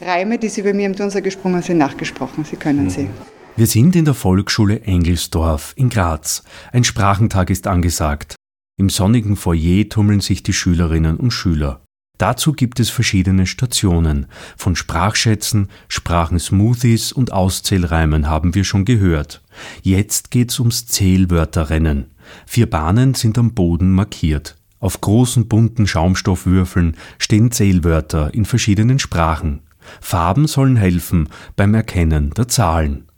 Reime, 0.00 0.38
die 0.38 0.48
sie 0.48 0.62
bei 0.62 0.72
mir 0.72 0.86
im 0.86 0.94
Turnsaal 0.94 1.20
gesprungen 1.20 1.60
sind, 1.60 1.78
nachgesprochen. 1.78 2.44
Sie 2.44 2.54
können 2.54 2.90
sie. 2.90 3.10
Wir 3.56 3.66
sind 3.66 3.96
in 3.96 4.04
der 4.04 4.14
Volksschule 4.14 4.82
Engelsdorf 4.82 5.72
in 5.74 5.88
Graz. 5.88 6.44
Ein 6.70 6.84
Sprachentag 6.84 7.50
ist 7.50 7.66
angesagt. 7.66 8.36
Im 8.78 8.88
sonnigen 8.88 9.34
Foyer 9.34 9.88
tummeln 9.88 10.20
sich 10.20 10.44
die 10.44 10.52
Schülerinnen 10.52 11.16
und 11.16 11.32
Schüler. 11.32 11.80
Dazu 12.22 12.52
gibt 12.52 12.78
es 12.78 12.88
verschiedene 12.88 13.48
Stationen. 13.48 14.26
Von 14.56 14.76
Sprachschätzen, 14.76 15.70
Sprachensmoothies 15.88 17.10
und 17.10 17.32
Auszählreimen 17.32 18.28
haben 18.28 18.54
wir 18.54 18.62
schon 18.62 18.84
gehört. 18.84 19.42
Jetzt 19.82 20.30
geht's 20.30 20.60
ums 20.60 20.86
Zählwörterrennen. 20.86 22.12
Vier 22.46 22.70
Bahnen 22.70 23.14
sind 23.14 23.38
am 23.38 23.54
Boden 23.54 23.90
markiert. 23.90 24.56
Auf 24.78 25.00
großen 25.00 25.48
bunten 25.48 25.88
Schaumstoffwürfeln 25.88 26.96
stehen 27.18 27.50
Zählwörter 27.50 28.32
in 28.32 28.44
verschiedenen 28.44 29.00
Sprachen. 29.00 29.62
Farben 30.00 30.46
sollen 30.46 30.76
helfen 30.76 31.28
beim 31.56 31.74
Erkennen 31.74 32.30
der 32.34 32.46
Zahlen. 32.46 33.08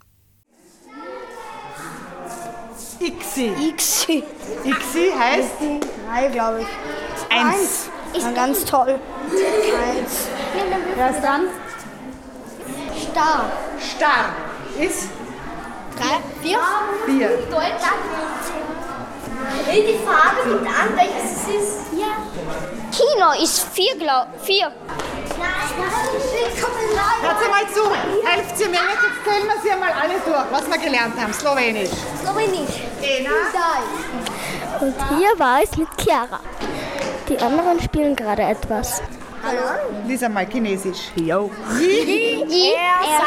Ixi. 3.00 3.50
Ixi. 3.68 4.22
Ixi 4.64 5.10
heißt? 5.14 5.50
Drei, 6.06 6.28
glaube 6.28 6.62
ich. 6.62 7.36
Eins. 7.36 7.90
Ist 8.14 8.34
ganz 8.34 8.64
toll. 8.64 8.98
Eins. 9.28 10.28
Wer 10.96 11.10
ist 11.10 11.22
dran? 11.22 11.42
Star. 13.10 13.44
Star. 13.80 14.24
Ist? 14.78 15.08
Drei, 15.96 16.20
vier. 16.42 16.58
Vier. 17.06 17.28
Deutsch. 17.50 17.84
Die 19.66 19.98
Farbe 20.04 20.48
gibt 20.48 20.66
an, 20.66 20.96
welches 20.96 21.32
es 21.32 21.48
ist. 21.48 21.74
Ja. 21.92 22.16
Kino 22.92 23.42
ist 23.42 23.68
vier, 23.72 23.96
glaub 23.96 24.28
vier. 24.42 24.70
Hört 27.22 27.38
sie 27.40 27.48
mal 27.50 27.66
zu. 27.72 27.90
Helft 28.26 28.56
sie 28.56 28.64
mir 28.68 28.72
jetzt. 28.74 29.02
Jetzt 29.02 29.24
zählen 29.24 29.46
wir 29.46 29.60
sie 29.62 29.70
einmal 29.70 29.92
alle 29.92 30.14
durch, 30.24 30.52
was 30.52 30.66
wir 30.68 30.78
gelernt 30.78 31.20
haben. 31.20 31.32
Slowenisch. 31.32 31.90
Slowenisch. 32.20 32.82
Ena. 33.02 33.30
Und 34.80 34.94
hier 35.16 35.38
war 35.38 35.62
es 35.62 35.76
mit 35.76 35.88
Chiara. 36.00 36.40
Die 37.34 37.40
anderen 37.40 37.80
spielen 37.80 38.14
gerade 38.14 38.42
etwas. 38.42 39.02
Lies 40.06 40.22
einmal 40.22 40.46
Chinesisch. 40.46 41.10
Er, 41.16 41.50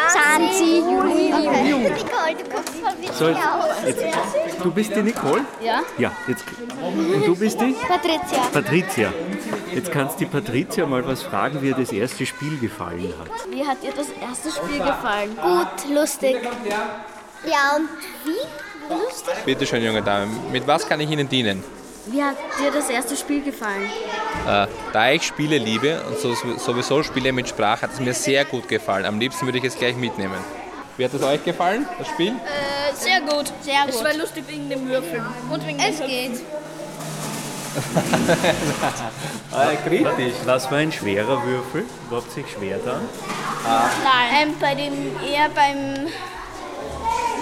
Sanzi, 0.07 0.77
Juli, 0.79 1.29
Ju. 1.69 1.79
So, 3.11 3.27
jetzt, 3.27 4.05
du 4.63 4.71
bist 4.71 4.95
die 4.95 5.01
Nicole? 5.01 5.41
Ja. 5.61 5.81
Ja, 5.97 6.11
jetzt, 6.25 6.45
und 6.81 7.27
du 7.27 7.35
bist 7.35 7.59
die? 7.59 7.75
Patricia. 7.85 8.43
Patricia. 8.53 9.13
Jetzt 9.75 9.91
kannst 9.91 10.21
die 10.21 10.25
Patricia 10.25 10.85
mal 10.85 11.05
was 11.05 11.23
fragen, 11.23 11.61
wie 11.61 11.67
ihr 11.67 11.75
das 11.75 11.91
erste 11.91 12.25
Spiel 12.25 12.57
gefallen 12.59 13.13
hat. 13.19 13.27
Wie 13.51 13.65
hat 13.65 13.83
dir 13.83 13.91
das 13.91 14.07
erste 14.21 14.51
Spiel 14.51 14.79
gefallen? 14.79 15.35
Gut, 15.35 15.93
lustig. 15.93 16.37
Ja, 17.45 17.75
und 17.75 17.89
wie? 18.23 18.93
Lustig. 18.93 19.33
Bitte 19.45 19.65
schön, 19.65 19.83
junge 19.83 20.01
Dame. 20.01 20.27
Mit 20.49 20.65
was 20.65 20.87
kann 20.87 21.01
ich 21.01 21.11
Ihnen 21.11 21.27
dienen? 21.27 21.61
Wie 22.09 22.23
hat 22.23 22.37
dir 22.59 22.71
das 22.71 22.89
erste 22.89 23.15
Spiel 23.15 23.43
gefallen? 23.43 23.83
Äh, 24.47 24.67
da 24.93 25.11
ich 25.11 25.23
Spiele 25.23 25.57
liebe 25.57 26.01
und 26.07 26.17
so, 26.19 26.33
sowieso 26.57 27.03
Spiele 27.03 27.31
mit 27.31 27.49
Sprache, 27.49 27.83
hat 27.83 27.93
es 27.93 27.99
mir 27.99 28.13
sehr 28.13 28.45
gut 28.45 28.67
gefallen. 28.67 29.05
Am 29.05 29.19
liebsten 29.19 29.45
würde 29.45 29.57
ich 29.57 29.63
es 29.63 29.77
gleich 29.77 29.95
mitnehmen. 29.95 30.37
Wie 30.97 31.05
hat 31.05 31.13
es 31.13 31.21
euch 31.21 31.43
gefallen, 31.43 31.85
das 31.97 32.07
Spiel? 32.07 32.29
Äh, 32.29 32.95
sehr 32.95 33.21
gut. 33.21 33.51
Sehr 33.61 33.81
gut. 33.85 33.95
Es 33.95 34.03
war 34.03 34.13
lustig 34.13 34.43
wegen 34.47 34.69
den 34.69 34.87
Würfeln. 34.87 35.23
Und 35.51 35.67
wegen 35.67 35.79
Es 35.79 35.99
geht. 35.99 36.41
Ah, 39.51 39.69
kritisch. 39.85 40.33
Was 40.45 40.69
war 40.71 40.79
ein 40.79 40.91
schwerer 40.91 41.43
Würfel? 41.45 41.85
Ihr 42.11 42.21
sich 42.21 42.51
schwer 42.51 42.79
da? 42.83 42.99
Nein. 44.03 44.49
Ähm, 44.49 44.55
bei 44.59 44.73
dem, 44.73 44.93
eher 45.23 45.49
beim, 45.49 46.07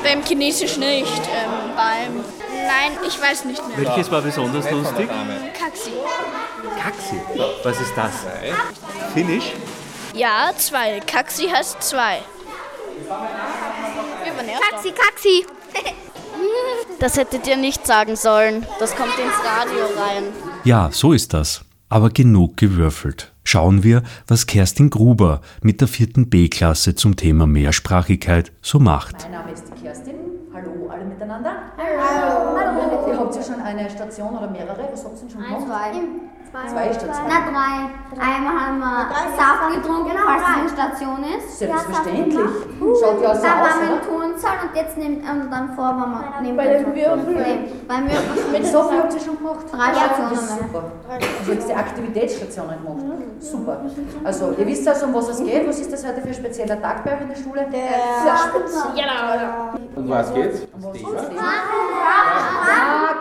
Beim 0.03 0.24
Chinesisch 0.24 0.77
nicht. 0.77 1.07
Ähm, 1.07 1.74
beim, 1.75 2.24
nein, 2.67 2.98
ich 3.07 3.22
weiß 3.22 3.45
nicht 3.45 3.62
mehr. 3.67 3.77
Welches 3.77 4.12
war 4.12 4.22
besonders 4.22 4.69
lustig? 4.69 5.10
Kaxi. 5.57 5.91
Kaxi. 6.81 7.22
Was 7.63 7.79
ist 7.79 7.93
das? 7.95 8.12
Finnisch? 9.13 9.53
ja, 10.13 10.51
zwei. 10.57 11.00
Kaxi 11.01 11.48
heißt 11.48 11.81
zwei. 11.84 12.19
Kaxi, 14.72 14.91
Kaxi. 14.91 15.45
Das 17.00 17.17
hättet 17.17 17.45
ihr 17.48 17.57
nicht 17.57 17.86
sagen 17.86 18.15
sollen. 18.15 18.65
Das 18.79 18.95
kommt 18.95 19.17
ins 19.19 19.34
Radio 19.43 19.84
rein. 20.01 20.24
Ja, 20.63 20.89
so 20.91 21.12
ist 21.12 21.34
das. 21.34 21.65
Aber 21.89 22.10
genug 22.10 22.55
gewürfelt. 22.55 23.34
Schauen 23.43 23.84
wir, 23.84 24.01
was 24.27 24.48
Kerstin 24.48 24.89
Gruber 24.89 25.41
mit 25.62 25.81
der 25.81 25.89
vierten 25.89 26.29
B-Klasse 26.29 26.95
zum 26.95 27.17
Thema 27.17 27.45
Mehrsprachigkeit 27.48 28.53
so 28.62 28.79
macht. 28.79 29.24
Mein 29.24 29.31
Name 29.31 29.51
ist 29.51 29.65
miteinander. 31.25 31.53
Hallo. 31.77 32.58
Hallo. 32.58 33.08
Ihr 33.08 33.20
habt 33.20 33.36
ja 33.36 33.41
schon 33.41 33.62
eine 33.62 33.89
Station 33.89 34.38
oder 34.38 34.48
mehrere. 34.48 34.88
Was 34.91 35.05
habt 35.05 35.15
ihr 35.15 35.22
denn 35.22 35.29
schon 35.29 35.41
gemacht? 35.41 35.65
Zwei. 35.65 36.67
Zwei 36.67 36.94
Stationen. 36.94 37.27
Na, 37.27 37.39
drei. 37.51 38.24
Einmal 38.24 38.55
haben 38.62 38.79
wir 38.79 39.10
Saft 39.36 39.75
getrunken, 39.75 40.12
falls 40.15 40.41
es 40.41 40.48
eine 40.55 40.70
Station 40.70 41.24
ist. 41.38 41.60
Selbstverständlich. 41.60 42.50
Schaut 43.01 43.22
ja 43.22 43.36
so 43.36 43.41
aus, 43.41 43.44
waren 43.44 43.82
wir 43.82 43.89
im 43.96 44.01
oder? 44.08 44.25
Turnsaal 44.36 44.68
und 44.68 44.75
jetzt 44.75 44.98
neben, 44.98 45.22
ähm, 45.22 45.48
dann 45.50 45.75
vor 45.75 45.86
waren 45.86 46.12
wir 46.12 46.42
neben 46.42 46.58
Bei 46.58 46.68
den 46.68 46.86
Würfeln? 46.86 47.88
Beim 47.88 48.06
Würfeln. 48.06 48.51
Mit 48.51 48.65
so 48.65 48.84
viel 48.84 49.00
habt 49.00 49.13
ihr 49.13 49.20
schon 49.20 49.38
gemacht? 49.38 49.65
Drei 49.72 49.94
Stationen. 49.94 50.30
Das 50.32 50.42
ist 50.42 50.58
super. 50.58 50.92
Also 51.10 51.51
jetzt 51.51 51.70
die 51.70 51.74
Aktivitätsstationen 51.74 52.77
gemacht. 52.84 53.04
Super. 53.39 53.82
Also 54.24 54.54
ihr 54.58 54.68
wisst 54.68 54.88
also, 54.88 55.06
um 55.08 55.13
was 55.13 55.30
es 55.30 55.44
geht. 55.44 55.68
Was 55.68 55.80
ist 55.80 55.94
das 55.94 56.06
heute 56.06 56.22
für 56.22 56.27
ein 56.27 56.34
spezieller 56.34 56.82
Tag 56.82 57.04
bei 57.04 57.13
euch 57.15 57.22
in 57.22 57.30
der 57.30 57.36
Schule? 57.36 57.68
Genau. 58.96 59.75
Um 59.96 60.10
was 60.10 60.34
geht's? 60.34 60.68
Ja, 61.36 61.51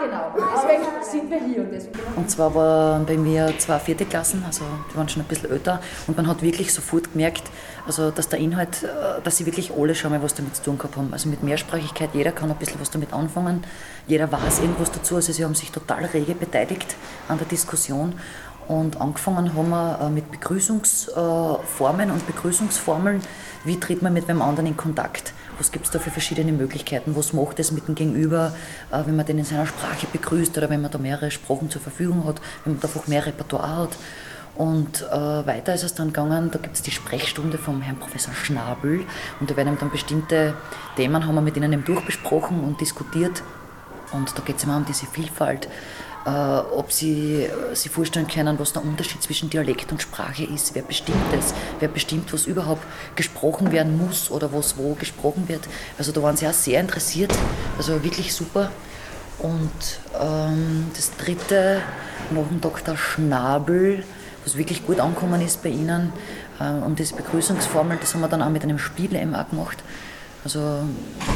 genau. 0.04 0.46
Deswegen 0.54 0.84
sind 1.02 1.30
wir 1.30 1.38
hier. 1.40 1.62
Und, 1.62 1.72
deswegen 1.72 1.98
und 2.16 2.30
zwar 2.30 2.54
waren 2.54 3.06
bei 3.06 3.16
mir 3.16 3.52
zwei 3.58 3.78
vierte 3.78 4.04
Klassen, 4.04 4.42
also 4.46 4.64
die 4.90 4.96
waren 4.96 5.08
schon 5.08 5.22
ein 5.22 5.28
bisschen 5.28 5.50
älter. 5.50 5.80
Und 6.06 6.16
man 6.16 6.26
hat 6.26 6.42
wirklich 6.42 6.72
sofort 6.72 7.12
gemerkt, 7.12 7.44
also 7.86 8.10
dass 8.10 8.28
der 8.28 8.38
Inhalt, 8.38 8.82
äh, 8.82 9.20
dass 9.22 9.36
sie 9.36 9.46
wirklich 9.46 9.72
alle 9.76 9.94
schon 9.94 10.10
mal 10.10 10.22
was 10.22 10.34
damit 10.34 10.56
zu 10.56 10.62
tun 10.62 10.78
gehabt 10.78 10.96
haben. 10.96 11.12
Also 11.12 11.28
mit 11.28 11.42
Mehrsprachigkeit, 11.42 12.10
jeder 12.14 12.32
kann 12.32 12.50
ein 12.50 12.56
bisschen 12.56 12.80
was 12.80 12.90
damit 12.90 13.12
anfangen. 13.12 13.64
Jeder 14.06 14.30
weiß 14.30 14.60
irgendwas 14.60 14.90
dazu. 14.90 15.16
Also 15.16 15.32
sie 15.32 15.44
haben 15.44 15.54
sich 15.54 15.70
total 15.70 16.04
rege 16.06 16.34
beteiligt 16.34 16.96
an 17.28 17.38
der 17.38 17.46
Diskussion. 17.46 18.14
Und 18.66 19.00
angefangen 19.00 19.54
haben 19.54 19.68
wir 19.68 20.00
äh, 20.00 20.08
mit 20.10 20.30
Begrüßungsformen 20.30 22.10
und 22.10 22.26
Begrüßungsformeln. 22.26 23.20
Wie 23.64 23.78
tritt 23.78 24.02
man 24.02 24.12
mit 24.12 24.26
wem 24.28 24.40
anderen 24.40 24.66
in 24.66 24.76
Kontakt? 24.76 25.34
Was 25.58 25.70
gibt 25.70 25.84
es 25.84 25.90
da 25.90 25.98
für 25.98 26.10
verschiedene 26.10 26.52
Möglichkeiten? 26.52 27.14
Was 27.14 27.32
macht 27.32 27.58
es 27.60 27.72
mit 27.72 27.86
dem 27.86 27.94
Gegenüber, 27.94 28.54
äh, 28.90 29.02
wenn 29.04 29.16
man 29.16 29.26
den 29.26 29.38
in 29.38 29.44
seiner 29.44 29.66
Sprache 29.66 30.06
begrüßt 30.10 30.56
oder 30.56 30.70
wenn 30.70 30.80
man 30.80 30.90
da 30.90 30.98
mehrere 30.98 31.30
Sprachen 31.30 31.68
zur 31.68 31.82
Verfügung 31.82 32.24
hat, 32.24 32.40
wenn 32.64 32.74
man 32.74 32.80
da 32.80 32.88
einfach 32.88 33.06
mehr 33.06 33.26
Repertoire 33.26 33.76
hat? 33.76 33.90
Und 34.56 35.02
äh, 35.02 35.46
weiter 35.46 35.74
ist 35.74 35.82
es 35.82 35.94
dann 35.94 36.08
gegangen, 36.08 36.50
da 36.52 36.58
gibt 36.58 36.76
es 36.76 36.82
die 36.82 36.92
Sprechstunde 36.92 37.58
vom 37.58 37.82
Herrn 37.82 37.96
Professor 37.96 38.34
Schnabel 38.34 39.04
und 39.40 39.50
da 39.50 39.56
werden 39.56 39.76
dann 39.80 39.90
bestimmte 39.90 40.54
Themen, 40.96 41.26
haben 41.26 41.34
wir 41.34 41.40
mit 41.40 41.56
ihnen 41.56 41.72
eben 41.72 41.84
durchbesprochen 41.84 42.62
und 42.62 42.80
diskutiert. 42.80 43.42
Und 44.12 44.38
da 44.38 44.42
geht 44.42 44.58
es 44.58 44.64
immer 44.64 44.76
um 44.76 44.84
diese 44.84 45.06
Vielfalt, 45.06 45.68
äh, 46.24 46.30
ob 46.30 46.92
sie 46.92 47.42
äh, 47.42 47.74
sich 47.74 47.90
vorstellen 47.90 48.28
können, 48.28 48.58
was 48.58 48.72
der 48.72 48.84
Unterschied 48.84 49.22
zwischen 49.22 49.50
Dialekt 49.50 49.90
und 49.90 50.00
Sprache 50.00 50.44
ist, 50.44 50.74
wer 50.74 50.82
bestimmt 50.82 51.24
das, 51.32 51.52
wer 51.80 51.88
bestimmt, 51.88 52.32
was 52.32 52.46
überhaupt 52.46 52.82
gesprochen 53.16 53.72
werden 53.72 53.98
muss 53.98 54.30
oder 54.30 54.52
was 54.52 54.78
wo 54.78 54.94
gesprochen 54.94 55.48
wird. 55.48 55.62
Also 55.98 56.12
da 56.12 56.22
waren 56.22 56.36
sie 56.36 56.46
auch 56.46 56.52
sehr 56.52 56.80
interessiert, 56.80 57.32
also 57.76 58.04
wirklich 58.04 58.32
super. 58.32 58.70
Und 59.40 60.00
ähm, 60.18 60.86
das 60.94 61.16
dritte, 61.16 61.82
nach 62.30 62.46
dem 62.48 62.60
Dr. 62.60 62.96
Schnabel, 62.96 64.04
was 64.44 64.56
wirklich 64.56 64.86
gut 64.86 65.00
angekommen 65.00 65.40
ist 65.40 65.62
bei 65.62 65.70
Ihnen, 65.70 66.12
äh, 66.60 66.84
um 66.84 66.94
diese 66.94 67.14
Begrüßungsformel, 67.14 67.98
das 68.00 68.14
haben 68.14 68.20
wir 68.20 68.28
dann 68.28 68.42
auch 68.42 68.50
mit 68.50 68.62
einem 68.62 68.78
Spiel 68.78 69.14
eben 69.14 69.34
auch 69.34 69.48
gemacht. 69.48 69.82
Also 70.44 70.80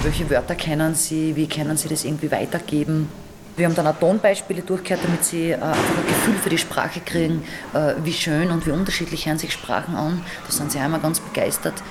welche 0.03 0.29
Wörter 0.29 0.55
kennen 0.55 0.95
Sie, 0.95 1.35
wie 1.35 1.49
können 1.49 1.77
Sie 1.77 1.89
das 1.89 2.05
irgendwie 2.05 2.31
weitergeben? 2.31 3.09
Wir 3.57 3.67
haben 3.67 3.75
dann 3.75 3.87
auch 3.87 3.99
Tonbeispiele 3.99 4.63
durchgehört, 4.63 5.05
damit 5.05 5.25
Sie 5.25 5.51
äh, 5.51 5.55
einfach 5.55 5.99
ein 5.99 6.07
Gefühl 6.07 6.35
für 6.35 6.51
die 6.51 6.59
Sprache 6.59 7.01
kriegen, 7.01 7.43
äh, 7.75 7.95
wie 8.05 8.13
schön 8.13 8.51
und 8.51 8.67
wie 8.67 8.71
unterschiedlich 8.71 9.27
hören 9.27 9.39
sich 9.39 9.53
Sprachen 9.53 9.97
an. 9.97 10.23
Da 10.47 10.53
sind 10.53 10.71
Sie 10.71 10.79
einmal 10.79 11.01
ganz 11.01 11.19
begeistert. 11.19 11.83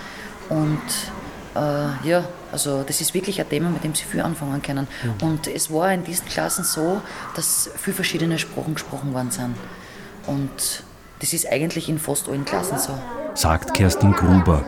Und 0.48 0.80
äh, 1.56 2.08
ja, 2.08 2.24
also 2.52 2.84
das 2.84 3.02
ist 3.02 3.14
wirklich 3.14 3.42
ein 3.42 3.50
Thema, 3.50 3.70
mit 3.70 3.84
dem 3.84 3.96
Sie 3.96 4.06
viel 4.06 4.22
anfangen 4.22 4.62
können. 4.62 4.88
Und 5.22 5.48
es 5.48 5.74
war 5.74 5.92
in 5.92 6.04
diesen 6.06 6.26
Klassen 6.28 6.64
so, 6.64 7.02
dass 7.36 7.70
viele 7.76 7.96
verschiedene 7.96 8.40
Sprachen 8.40 8.76
gesprochen 8.76 9.14
worden 9.14 9.32
sind. 9.32 9.56
Und 10.28 10.84
das 11.20 11.34
ist 11.34 11.52
eigentlich 11.52 11.90
in 11.90 11.98
fast 11.98 12.30
allen 12.30 12.46
Klassen 12.46 12.78
so. 12.78 12.94
Sagt 13.34 13.74
Kerstin 13.74 14.14
Gruber. 14.14 14.64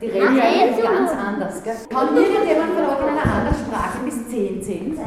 Die 0.00 0.06
reden 0.06 0.36
ja 0.36 0.90
ganz 0.90 1.10
anders. 1.10 1.62
Kann 1.90 2.16
irgendjemand 2.16 2.74
von 2.74 2.84
euch 2.84 3.00
in 3.00 3.18
einer 3.18 3.34
anderen 3.34 3.56
Sprache 3.66 3.98
bis 4.04 4.28
10 4.28 4.62
zählen? 4.62 4.98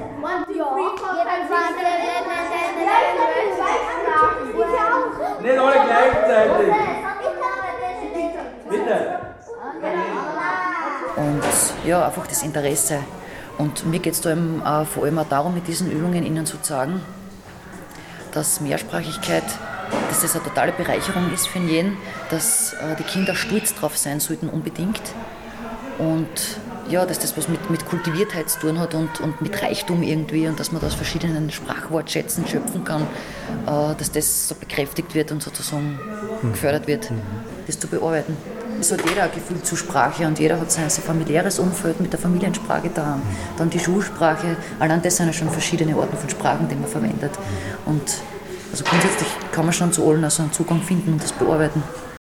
Nicht 5.42 5.60
alle 5.60 5.76
gleichzeitig. 5.86 6.74
Bitte. 8.70 9.20
Und 11.16 11.44
ja, 11.86 12.06
einfach 12.06 12.28
das 12.28 12.44
Interesse. 12.44 13.00
Und 13.58 13.86
mir 13.86 14.00
geht 14.00 14.14
es 14.14 14.26
äh, 14.26 14.36
vor 14.86 15.04
allem 15.04 15.20
auch 15.20 15.30
darum, 15.30 15.54
mit 15.54 15.68
diesen 15.68 15.92
Übungen 15.92 16.26
Ihnen 16.26 16.46
zu 16.46 16.58
sagen, 16.62 17.02
dass 18.32 18.60
Mehrsprachigkeit 18.60 19.44
dass 20.10 20.22
das 20.22 20.36
eine 20.36 20.44
totale 20.44 20.72
Bereicherung 20.72 21.34
ist 21.34 21.48
für 21.48 21.60
jeden, 21.60 21.98
dass 22.30 22.74
äh, 22.74 22.96
die 22.98 23.04
Kinder 23.04 23.36
stolz 23.36 23.74
drauf 23.74 23.98
sein 23.98 24.20
sollten 24.20 24.50
unbedingt. 24.50 25.02
Und 25.98 26.60
ja, 26.90 27.06
dass 27.06 27.20
das 27.20 27.36
was 27.38 27.48
mit, 27.48 27.70
mit 27.70 27.86
Kultiviertheit 27.86 28.50
zu 28.50 28.60
tun 28.60 28.80
hat 28.80 28.94
und, 28.94 29.20
und 29.20 29.42
mit 29.42 29.62
Reichtum 29.62 30.04
irgendwie 30.04 30.48
und 30.48 30.60
dass 30.60 30.72
man 30.72 30.82
da 30.82 30.88
aus 30.88 30.94
verschiedenen 30.94 31.50
Sprachwortschätzen 31.50 32.48
schöpfen 32.48 32.84
kann, 32.84 33.04
äh, 33.66 33.96
dass 33.98 34.12
das 34.12 34.48
so 34.50 34.56
bekräftigt 34.56 35.16
wird 35.16 35.32
und 35.32 35.42
sozusagen 35.42 36.00
mhm. 36.42 36.52
gefördert 36.52 36.88
wird, 36.88 37.12
mhm. 37.12 37.22
das 37.66 37.80
zu 37.80 37.88
bearbeiten. 37.88 38.38
Es 38.80 38.92
hat 38.92 39.00
jeder 39.08 39.24
ein 39.24 39.32
Gefühl 39.34 39.62
zur 39.64 39.78
Sprache 39.78 40.28
und 40.28 40.38
jeder 40.38 40.60
hat 40.60 40.70
sein, 40.70 40.90
sein 40.90 41.04
familiäres 41.04 41.60
Umfeld 41.60 42.02
mit 42.02 42.12
der 42.12 42.20
Familiensprache 42.20 42.90
da. 42.94 43.20
Dann 43.58 43.70
die 43.70 43.80
Schulsprache, 43.80 44.58
allein 44.80 45.02
das 45.02 45.16
sind 45.16 45.28
ja 45.28 45.34
schon 45.34 45.50
verschiedene 45.50 45.96
Arten 45.96 46.18
von 46.18 46.30
Sprachen, 46.30 46.68
die 46.68 46.76
man 46.76 46.90
verwendet. 46.90 47.32
Und 47.86 48.04
also 48.72 48.84
grundsätzlich 48.84 49.30
kann 49.52 49.66
man 49.66 49.74
schon 49.74 49.92
zu 49.94 50.08
allen 50.08 50.24
also 50.24 50.44
einen 50.44 50.52
Zugang 50.52 50.82
finden 50.82 51.14
und 51.14 51.24
das 51.24 51.34
bearbeiten. 51.34 51.82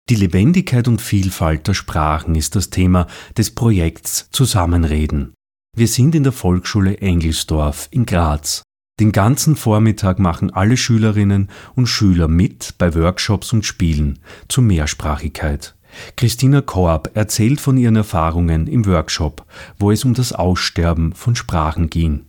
Die 0.08 0.14
Lebendigkeit 0.14 0.86
und 0.86 1.00
Vielfalt 1.00 1.66
der 1.66 1.74
Sprachen 1.74 2.36
ist 2.36 2.54
das 2.54 2.70
Thema 2.70 3.08
des 3.36 3.50
Projekts 3.50 4.28
Zusammenreden. 4.30 5.34
Wir 5.76 5.88
sind 5.88 6.14
in 6.14 6.22
der 6.22 6.32
Volksschule 6.32 6.98
Engelsdorf 6.98 7.88
in 7.90 8.06
Graz. 8.06 8.62
Den 8.98 9.12
ganzen 9.12 9.56
Vormittag 9.56 10.18
machen 10.18 10.50
alle 10.54 10.76
Schülerinnen 10.76 11.50
und 11.74 11.86
Schüler 11.86 12.28
mit 12.28 12.76
bei 12.78 12.94
Workshops 12.94 13.52
und 13.52 13.66
Spielen 13.66 14.20
zur 14.48 14.64
Mehrsprachigkeit. 14.64 15.74
Christina 16.16 16.60
Korb 16.60 17.10
erzählt 17.14 17.60
von 17.60 17.76
ihren 17.76 17.96
Erfahrungen 17.96 18.68
im 18.68 18.86
Workshop, 18.86 19.44
wo 19.78 19.90
es 19.90 20.04
um 20.04 20.14
das 20.14 20.32
Aussterben 20.32 21.12
von 21.14 21.36
Sprachen 21.36 21.90
ging. 21.90 22.26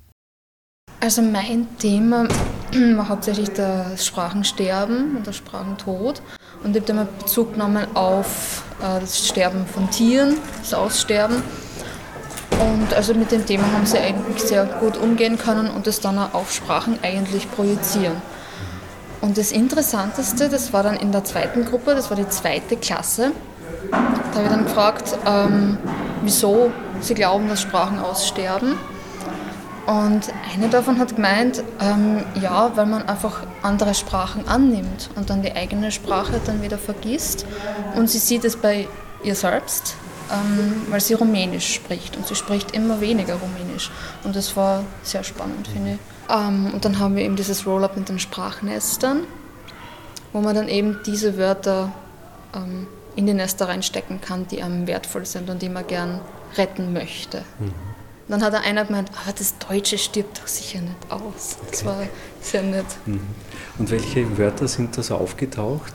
Also 1.00 1.22
mein 1.22 1.68
Thema 1.78 2.28
war 2.96 3.10
hauptsächlich 3.10 3.52
das 3.52 4.06
Sprachensterben 4.06 5.18
und 5.18 5.28
das 5.28 5.36
Sprachentod. 5.36 6.22
Und 6.64 6.76
ich 6.76 6.82
habe 6.82 6.94
dann 6.94 7.08
Bezug 7.20 7.54
genommen 7.54 7.86
auf 7.94 8.64
äh, 8.82 9.00
das 9.00 9.28
Sterben 9.28 9.66
von 9.68 9.90
Tieren, 9.92 10.38
das 10.60 10.74
Aussterben. 10.74 11.44
Und 12.60 12.94
also 12.96 13.14
mit 13.14 13.32
dem 13.32 13.46
Thema 13.46 13.72
haben 13.72 13.86
sie 13.86 14.00
eigentlich 14.00 14.42
sehr 14.42 14.66
gut 14.66 14.98
umgehen 14.98 15.38
können 15.38 15.70
und 15.70 15.86
das 15.86 16.00
dann 16.00 16.18
auch 16.18 16.34
auf 16.34 16.52
Sprachen 16.52 16.98
eigentlich 17.04 17.50
projizieren. 17.52 18.20
Und 19.22 19.38
das 19.38 19.52
Interessanteste, 19.52 20.50
das 20.50 20.74
war 20.74 20.82
dann 20.82 20.96
in 20.96 21.12
der 21.12 21.24
zweiten 21.24 21.66
Gruppe, 21.66 21.94
das 21.94 22.10
war 22.10 22.18
die 22.18 22.28
zweite 22.30 22.76
Klasse. 22.76 23.32
Da 23.92 23.98
habe 24.34 24.44
ich 24.44 24.50
dann 24.50 24.64
gefragt, 24.64 25.18
ähm, 25.28 25.78
wieso 26.24 26.72
sie 27.02 27.14
glauben, 27.14 27.48
dass 27.48 27.62
Sprachen 27.62 28.00
aussterben. 28.00 28.76
Und 29.88 30.34
eine 30.54 30.68
davon 30.68 31.00
hat 31.00 31.16
gemeint, 31.16 31.64
ähm, 31.80 32.22
ja, 32.42 32.76
weil 32.76 32.86
man 32.86 33.08
einfach 33.08 33.48
andere 33.62 33.96
Sprachen 33.96 34.46
annimmt 34.46 35.10
und 35.16 35.30
dann 35.30 35.42
die 35.42 35.54
eigene 35.54 35.94
Sprache 35.94 36.42
dann 36.46 36.62
wieder 36.62 36.78
vergisst. 36.78 37.46
Und 37.96 38.10
sie 38.10 38.20
sieht 38.20 38.44
es 38.44 38.58
bei 38.58 38.90
ihr 39.24 39.34
selbst, 39.34 39.96
ähm, 40.30 40.82
weil 40.90 41.00
sie 41.00 41.14
Rumänisch 41.14 41.74
spricht 41.74 42.18
und 42.18 42.28
sie 42.28 42.36
spricht 42.36 42.72
immer 42.72 43.00
weniger 43.00 43.36
Rumänisch. 43.36 43.90
Und 44.26 44.36
das 44.36 44.58
war 44.58 44.84
sehr 45.04 45.24
spannend, 45.24 45.70
finde 45.70 45.94
ich. 45.94 46.00
Ähm, 46.30 46.74
und 46.74 46.84
dann 46.84 47.00
haben 47.00 47.16
wir 47.16 47.24
eben 47.24 47.38
dieses 47.38 47.66
Roll-up 47.66 47.96
mit 47.96 48.10
den 48.10 48.20
Sprachnestern, 48.20 49.24
wo 50.34 50.42
man 50.42 50.54
dann 50.54 50.68
eben 50.68 51.00
diese 51.06 51.38
Wörter 51.38 51.94
ähm, 52.54 52.88
in 53.16 53.26
die 53.26 53.34
Nester 53.34 53.70
reinstecken 53.70 54.20
kann, 54.20 54.48
die 54.48 54.62
einem 54.62 54.86
wertvoll 54.86 55.26
sind 55.26 55.50
und 55.50 55.62
die 55.62 55.70
man 55.70 55.88
gern 55.88 56.20
retten 56.58 56.92
möchte. 56.92 57.44
Mhm. 57.60 57.97
Dann 58.28 58.44
hat 58.44 58.54
er 58.54 58.62
einer 58.62 58.84
gemeint, 58.84 59.10
aber 59.24 59.34
das 59.34 59.58
Deutsche 59.58 59.98
stirbt 59.98 60.40
doch 60.40 60.48
sicher 60.48 60.82
nicht 60.82 60.98
aus. 61.10 61.58
Okay. 61.60 61.68
Das 61.72 61.86
war 61.86 62.04
sehr 62.42 62.64
nett. 62.64 62.86
Mhm. 63.06 63.22
Und 63.80 63.92
welche 63.92 64.38
Wörter 64.38 64.68
sind 64.68 64.98
da 64.98 65.04
so 65.04 65.16
aufgetaucht? 65.16 65.94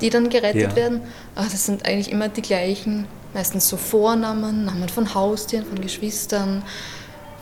Die 0.00 0.10
dann 0.10 0.28
gerettet 0.28 0.62
ja. 0.62 0.76
werden? 0.76 1.02
Ach, 1.34 1.50
das 1.50 1.66
sind 1.66 1.86
eigentlich 1.86 2.10
immer 2.10 2.28
die 2.28 2.42
gleichen. 2.42 3.06
Meistens 3.34 3.68
so 3.68 3.76
Vornamen, 3.76 4.64
Namen 4.64 4.88
von 4.88 5.14
Haustieren, 5.14 5.66
von 5.66 5.80
Geschwistern, 5.80 6.62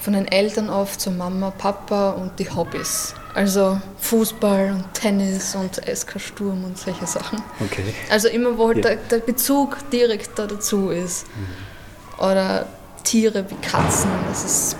von 0.01 0.13
den 0.13 0.27
Eltern 0.27 0.69
oft, 0.69 1.01
so 1.01 1.11
Mama, 1.11 1.51
Papa 1.51 2.11
und 2.11 2.39
die 2.39 2.51
Hobbys. 2.51 3.15
Also 3.35 3.81
Fußball 3.99 4.73
und 4.73 4.95
Tennis 4.95 5.55
und 5.55 5.77
SK 5.77 6.21
Sturm 6.21 6.65
und 6.65 6.79
solche 6.79 7.07
Sachen. 7.07 7.41
Okay. 7.61 7.83
Also 8.11 8.29
immer, 8.29 8.57
wo 8.59 8.69
halt 8.69 8.79
ja. 8.79 8.83
der, 8.83 8.97
der, 8.97 9.19
Bezug 9.19 9.79
direkt 9.91 10.39
da 10.39 10.47
dazu 10.47 10.91
ist. 10.91 11.27
Mhm. 11.29 12.25
Oder 12.25 12.67
Tiere 13.05 13.45
wie 13.49 13.55
Katzen. 13.57 14.11
Das 14.29 14.45
ist, 14.45 14.77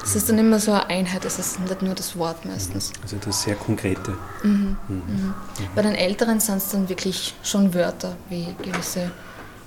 das 0.00 0.16
ist 0.16 0.28
dann 0.28 0.38
immer 0.38 0.58
so 0.58 0.72
eine 0.72 0.88
Einheit, 0.88 1.24
es 1.24 1.38
ist 1.38 1.60
nicht 1.60 1.82
nur 1.82 1.94
das 1.94 2.16
Wort 2.16 2.44
meistens. 2.44 2.92
Also 3.02 3.16
das 3.22 3.42
sehr 3.42 3.56
Konkrete. 3.56 4.12
Mhm. 4.42 4.76
Mhm. 4.88 4.96
Mhm. 4.96 5.34
Bei 5.74 5.82
den 5.82 5.94
Älteren 5.94 6.40
sind 6.40 6.58
es 6.58 6.70
dann 6.70 6.88
wirklich 6.88 7.34
schon 7.42 7.74
Wörter, 7.74 8.16
wie 8.30 8.46
gewisse 8.62 9.10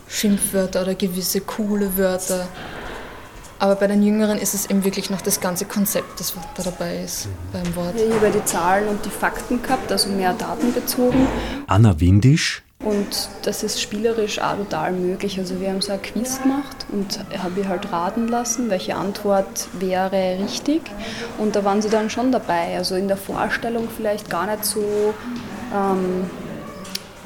Schimpfwörter 0.08 0.82
oder 0.82 0.96
gewisse 0.96 1.42
coole 1.42 1.96
Wörter. 1.98 2.48
Aber 3.60 3.76
bei 3.76 3.88
den 3.88 4.02
Jüngeren 4.02 4.38
ist 4.38 4.54
es 4.54 4.70
eben 4.70 4.86
wirklich 4.86 5.10
noch 5.10 5.22
das 5.22 5.42
ganze 5.42 5.66
Konzept, 5.66 6.20
das 6.20 6.34
da 6.56 6.64
dabei 6.64 7.04
ist 7.04 7.26
mhm. 7.26 7.30
beim 7.52 7.76
Wort. 7.76 7.96
Ich 7.96 8.12
habe 8.12 8.32
die 8.32 8.46
Zahlen 8.46 8.88
und 8.88 9.06
die 9.06 9.10
Fakten 9.10 9.62
gehabt, 9.62 9.92
also 9.92 10.10
mehr 10.10 10.34
datenbezogen. 10.34 11.28
Anna 11.68 12.00
Windisch 12.00 12.64
und 12.84 13.30
das 13.44 13.64
ist 13.64 13.82
spielerisch 13.82 14.40
auch 14.40 14.56
total 14.56 14.94
möglich. 14.94 15.38
Also 15.38 15.60
wir 15.60 15.70
haben 15.70 15.82
so 15.82 15.92
ein 15.92 16.02
Quiz 16.02 16.42
gemacht 16.42 16.86
und 16.92 17.20
habe 17.38 17.60
ich 17.60 17.68
halt 17.68 17.92
raten 17.92 18.30
lassen, 18.30 18.70
welche 18.70 18.96
Antwort 18.96 19.68
wäre 19.74 20.38
richtig. 20.42 20.82
Und 21.38 21.56
da 21.56 21.66
waren 21.66 21.82
sie 21.82 21.90
dann 21.90 22.10
schon 22.10 22.32
dabei. 22.32 22.78
Also 22.78 22.96
in 22.96 23.10
der 23.10 23.18
Vorstellung 23.18 23.90
vielleicht 23.96 24.30
gar 24.30 24.46
nicht 24.46 24.64
so, 24.64 25.14
ähm, 25.76 26.30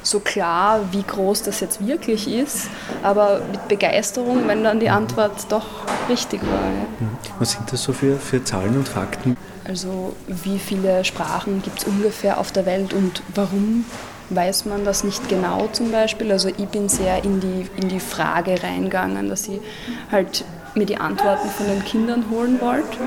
so 0.02 0.18
klar, 0.18 0.80
wie 0.90 1.04
groß 1.04 1.44
das 1.44 1.60
jetzt 1.60 1.86
wirklich 1.86 2.28
ist, 2.28 2.68
aber 3.04 3.40
mit 3.50 3.68
Begeisterung, 3.68 4.48
wenn 4.48 4.64
dann 4.64 4.80
die 4.80 4.90
Antwort 4.90 5.46
doch 5.50 5.66
richtig 6.08 6.42
war. 6.42 6.64
Ja. 7.00 7.06
Was 7.38 7.52
sind 7.52 7.72
das 7.72 7.84
so 7.84 7.92
für, 7.92 8.16
für 8.16 8.42
Zahlen 8.42 8.76
und 8.76 8.88
Fakten? 8.88 9.36
Also 9.66 10.14
wie 10.26 10.58
viele 10.58 11.04
Sprachen 11.04 11.62
gibt 11.62 11.78
es 11.78 11.84
ungefähr 11.84 12.38
auf 12.38 12.50
der 12.50 12.66
Welt 12.66 12.92
und 12.92 13.22
warum 13.34 13.86
weiß 14.30 14.64
man 14.66 14.84
das 14.84 15.04
nicht 15.04 15.28
genau 15.28 15.68
zum 15.72 15.90
Beispiel. 15.90 16.32
Also 16.32 16.48
ich 16.48 16.66
bin 16.68 16.88
sehr 16.88 17.24
in 17.24 17.40
die, 17.40 17.66
in 17.76 17.88
die 17.88 18.00
Frage 18.00 18.62
reingegangen, 18.62 19.28
dass 19.28 19.48
ich 19.48 19.60
halt 20.10 20.44
mir 20.74 20.86
die 20.86 20.96
Antworten 20.96 21.48
von 21.50 21.66
den 21.66 21.84
Kindern 21.84 22.24
holen 22.30 22.60
wollte, 22.60 22.98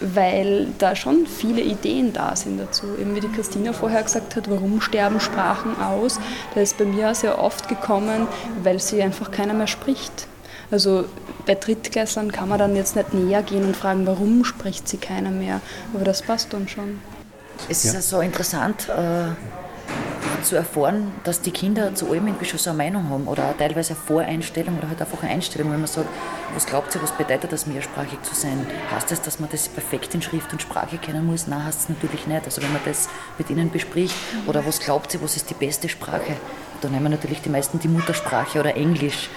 weil 0.00 0.68
da 0.78 0.96
schon 0.96 1.26
viele 1.26 1.60
Ideen 1.60 2.12
da 2.12 2.34
sind 2.34 2.58
dazu. 2.58 2.86
Eben 3.00 3.14
wie 3.14 3.20
die 3.20 3.28
Christina 3.28 3.72
vorher 3.72 4.02
gesagt 4.02 4.36
hat, 4.36 4.50
warum 4.50 4.80
sterben 4.80 5.20
Sprachen 5.20 5.80
aus? 5.80 6.18
Da 6.54 6.60
ist 6.60 6.78
bei 6.78 6.84
mir 6.84 7.14
sehr 7.14 7.38
oft 7.38 7.68
gekommen, 7.68 8.26
weil 8.62 8.80
sie 8.80 9.02
einfach 9.02 9.30
keiner 9.30 9.54
mehr 9.54 9.66
spricht. 9.66 10.26
Also 10.70 11.06
bei 11.46 11.54
Drittklässlern 11.54 12.30
kann 12.30 12.48
man 12.48 12.58
dann 12.58 12.76
jetzt 12.76 12.94
nicht 12.94 13.14
näher 13.14 13.42
gehen 13.42 13.64
und 13.64 13.76
fragen, 13.76 14.06
warum 14.06 14.44
spricht 14.44 14.86
sie 14.88 14.98
keiner 14.98 15.30
mehr. 15.30 15.60
Aber 15.94 16.04
das 16.04 16.22
passt 16.22 16.52
dann 16.52 16.68
schon. 16.68 17.00
Es 17.68 17.84
ist 17.84 17.94
ja 17.94 18.00
so 18.00 18.20
interessant, 18.20 18.88
äh, 18.88 19.30
zu 20.42 20.56
erfahren, 20.56 21.12
dass 21.24 21.40
die 21.40 21.50
Kinder 21.50 21.94
zu 21.94 22.10
allem 22.10 22.26
irgendwie 22.26 22.44
schon 22.44 22.58
so 22.58 22.70
eine 22.70 22.76
Meinung 22.76 23.08
haben 23.08 23.26
oder 23.28 23.54
teilweise 23.56 23.94
eine 23.94 24.02
Voreinstellung 24.02 24.78
oder 24.78 24.88
halt 24.88 25.00
einfach 25.00 25.22
eine 25.22 25.32
Einstellung, 25.32 25.70
wenn 25.72 25.80
man 25.80 25.88
sagt, 25.88 26.08
was 26.54 26.66
glaubt 26.66 26.94
ihr, 26.94 27.02
was 27.02 27.12
bedeutet 27.12 27.52
das, 27.52 27.66
mehrsprachig 27.66 28.22
zu 28.22 28.34
sein? 28.34 28.66
Heißt 28.94 29.10
das, 29.10 29.22
dass 29.22 29.40
man 29.40 29.48
das 29.50 29.68
perfekt 29.68 30.14
in 30.14 30.22
Schrift 30.22 30.52
und 30.52 30.62
Sprache 30.62 30.98
kennen 30.98 31.26
muss? 31.26 31.46
Nein, 31.46 31.64
heißt 31.64 31.80
es 31.80 31.88
natürlich 31.88 32.26
nicht. 32.26 32.44
Also 32.44 32.62
wenn 32.62 32.72
man 32.72 32.82
das 32.84 33.08
mit 33.36 33.50
ihnen 33.50 33.70
bespricht 33.70 34.14
oder 34.46 34.64
was 34.66 34.80
glaubt 34.80 35.12
ihr, 35.14 35.22
was 35.22 35.36
ist 35.36 35.50
die 35.50 35.54
beste 35.54 35.88
Sprache? 35.88 36.36
Dann 36.80 36.92
nehmen 36.92 37.10
natürlich 37.10 37.40
die 37.42 37.50
meisten 37.50 37.78
die 37.78 37.88
Muttersprache 37.88 38.60
oder 38.60 38.76
Englisch. 38.76 39.28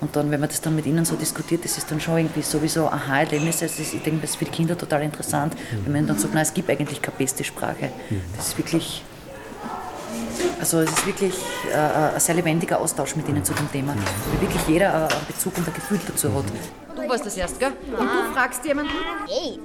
Und 0.00 0.16
dann, 0.16 0.30
wenn 0.30 0.40
man 0.40 0.48
das 0.48 0.62
dann 0.62 0.74
mit 0.74 0.86
ihnen 0.86 1.04
so 1.04 1.14
diskutiert, 1.14 1.62
das 1.64 1.76
ist 1.76 1.90
dann 1.90 2.00
schon 2.00 2.16
irgendwie 2.16 2.40
sowieso 2.40 2.86
Aha-Erlebnis. 2.88 3.62
Also 3.62 3.82
ich 3.82 4.02
denke, 4.02 4.22
das 4.22 4.30
ist 4.30 4.36
für 4.36 4.46
die 4.46 4.50
Kinder 4.50 4.76
total 4.76 5.02
interessant, 5.02 5.54
wenn 5.84 5.92
man 5.92 6.06
dann 6.06 6.18
sagt, 6.18 6.32
nein, 6.32 6.42
es 6.42 6.54
gibt 6.54 6.70
eigentlich 6.70 7.02
keine 7.02 7.18
beste 7.18 7.44
Sprache. 7.44 7.90
Das 8.34 8.48
ist 8.48 8.58
wirklich 8.58 9.02
also 10.58 10.80
es 10.80 10.90
ist 10.90 11.06
wirklich 11.06 11.34
äh, 11.72 11.76
ein 12.14 12.20
sehr 12.20 12.34
lebendiger 12.34 12.80
Austausch 12.80 13.16
mit 13.16 13.28
ihnen 13.28 13.44
zu 13.44 13.52
dem 13.54 13.70
Thema, 13.70 13.94
weil 13.94 14.40
wirklich 14.40 14.62
jeder 14.68 15.08
einen 15.08 15.26
Bezug 15.26 15.56
und 15.58 15.66
ein 15.66 15.74
Gefühl 15.74 16.00
dazu 16.06 16.32
hat. 16.34 16.44
Du 16.96 17.08
warst 17.08 17.26
das 17.26 17.36
erst, 17.36 17.58
gell? 17.58 17.72
Und 17.98 18.06
du 18.06 18.34
fragst 18.34 18.64
jemanden? 18.64 18.92
Hey. 19.26 19.58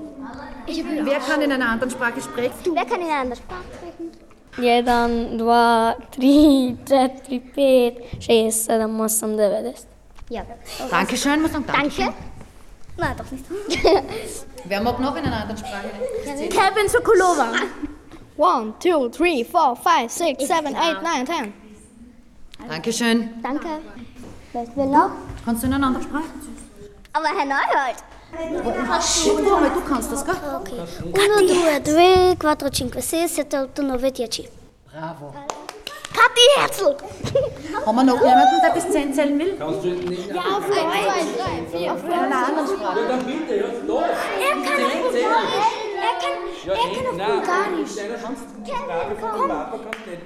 Wer 0.68 1.20
kann 1.20 1.42
in 1.42 1.52
einer 1.52 1.70
anderen 1.70 1.92
Sprache 1.92 2.22
sprechen? 2.22 2.74
Wer 2.74 2.86
kann 2.86 3.02
in 3.02 3.08
einer 3.08 3.22
anderen 3.22 3.42
Sprache 3.44 3.64
sprechen? 3.78 4.12
Jedan, 4.58 5.38
dva, 5.38 5.96
tri, 6.12 6.78
četiri, 6.88 7.40
pet, 7.40 8.24
šest, 8.24 8.66
sedam, 8.66 9.00
osam, 9.02 9.36
devet. 9.38 9.86
Ja. 10.30 10.44
Dankeschön, 10.90 11.42
muss 11.42 11.52
sagen 11.52 11.66
Danke. 11.68 12.14
Nein, 12.98 13.16
doch 13.18 13.30
nicht. 13.32 13.46
Wer 14.64 14.82
mag 14.82 15.00
noch 15.00 15.16
in 15.18 15.26
einer 15.26 15.42
anderen 15.42 15.58
Sprache? 15.58 15.90
Kevin 16.50 16.90
Sokolova. 16.90 17.52
One, 18.38 18.74
two, 18.80 19.10
three, 19.10 19.44
four, 19.44 19.76
five, 19.78 20.12
six, 20.12 20.46
seven, 20.46 20.76
eight, 20.76 21.02
nine, 21.02 21.26
ten. 21.26 21.54
Dankeschön. 22.68 23.42
Danke. 23.42 23.68
Wer 24.52 24.68
will 24.76 24.88
noch? 24.88 25.12
Kannst 25.46 25.64
du 25.64 25.68
in 25.68 25.74
einer 25.74 25.88
anderen 25.88 26.06
Sprache? 26.06 26.24
Aber 27.14 27.28
Herr 27.28 27.46
Neuhold. 27.46 27.96
Probier 28.36 29.52
mal, 29.52 29.70
du 29.70 29.82
kannst 29.88 30.12
das, 30.12 30.26
gell? 30.26 30.36
Okay. 30.60 30.82
Uno, 31.04 31.48
due, 31.48 31.82
tre, 31.84 32.36
quattro, 32.38 32.70
cinque, 32.70 33.02
sei, 33.02 33.28
sette, 33.28 33.62
otto, 33.62 33.82
nove, 33.82 34.12
dieci. 34.12 34.50
Bravo. 34.92 35.34
Kathi 36.14 36.42
Herzl! 36.56 36.96
Haben 37.86 37.96
wir 37.98 38.04
noch 38.04 38.22
jemanden, 38.22 38.62
der 38.64 38.72
bis 38.74 38.90
10 38.90 39.14
zählen 39.14 39.38
will? 39.38 39.56
Ja, 39.58 39.66
auf 39.68 39.82
Deutsch. 39.82 40.06
Auf 41.90 42.04
einer 42.06 42.48
anderen 42.48 42.68
Sprache. 42.68 43.00
Er 43.00 43.08
kann 43.08 43.20
auf 43.20 43.26
Bulgarisch. 43.82 44.18
Er 44.40 44.56
kann, 44.64 44.82
er 46.06 46.76
kann 46.96 47.08
auf 47.08 47.18
Bulgarisch. 47.28 47.96
Kevin, 48.66 49.18
komm. 49.22 49.50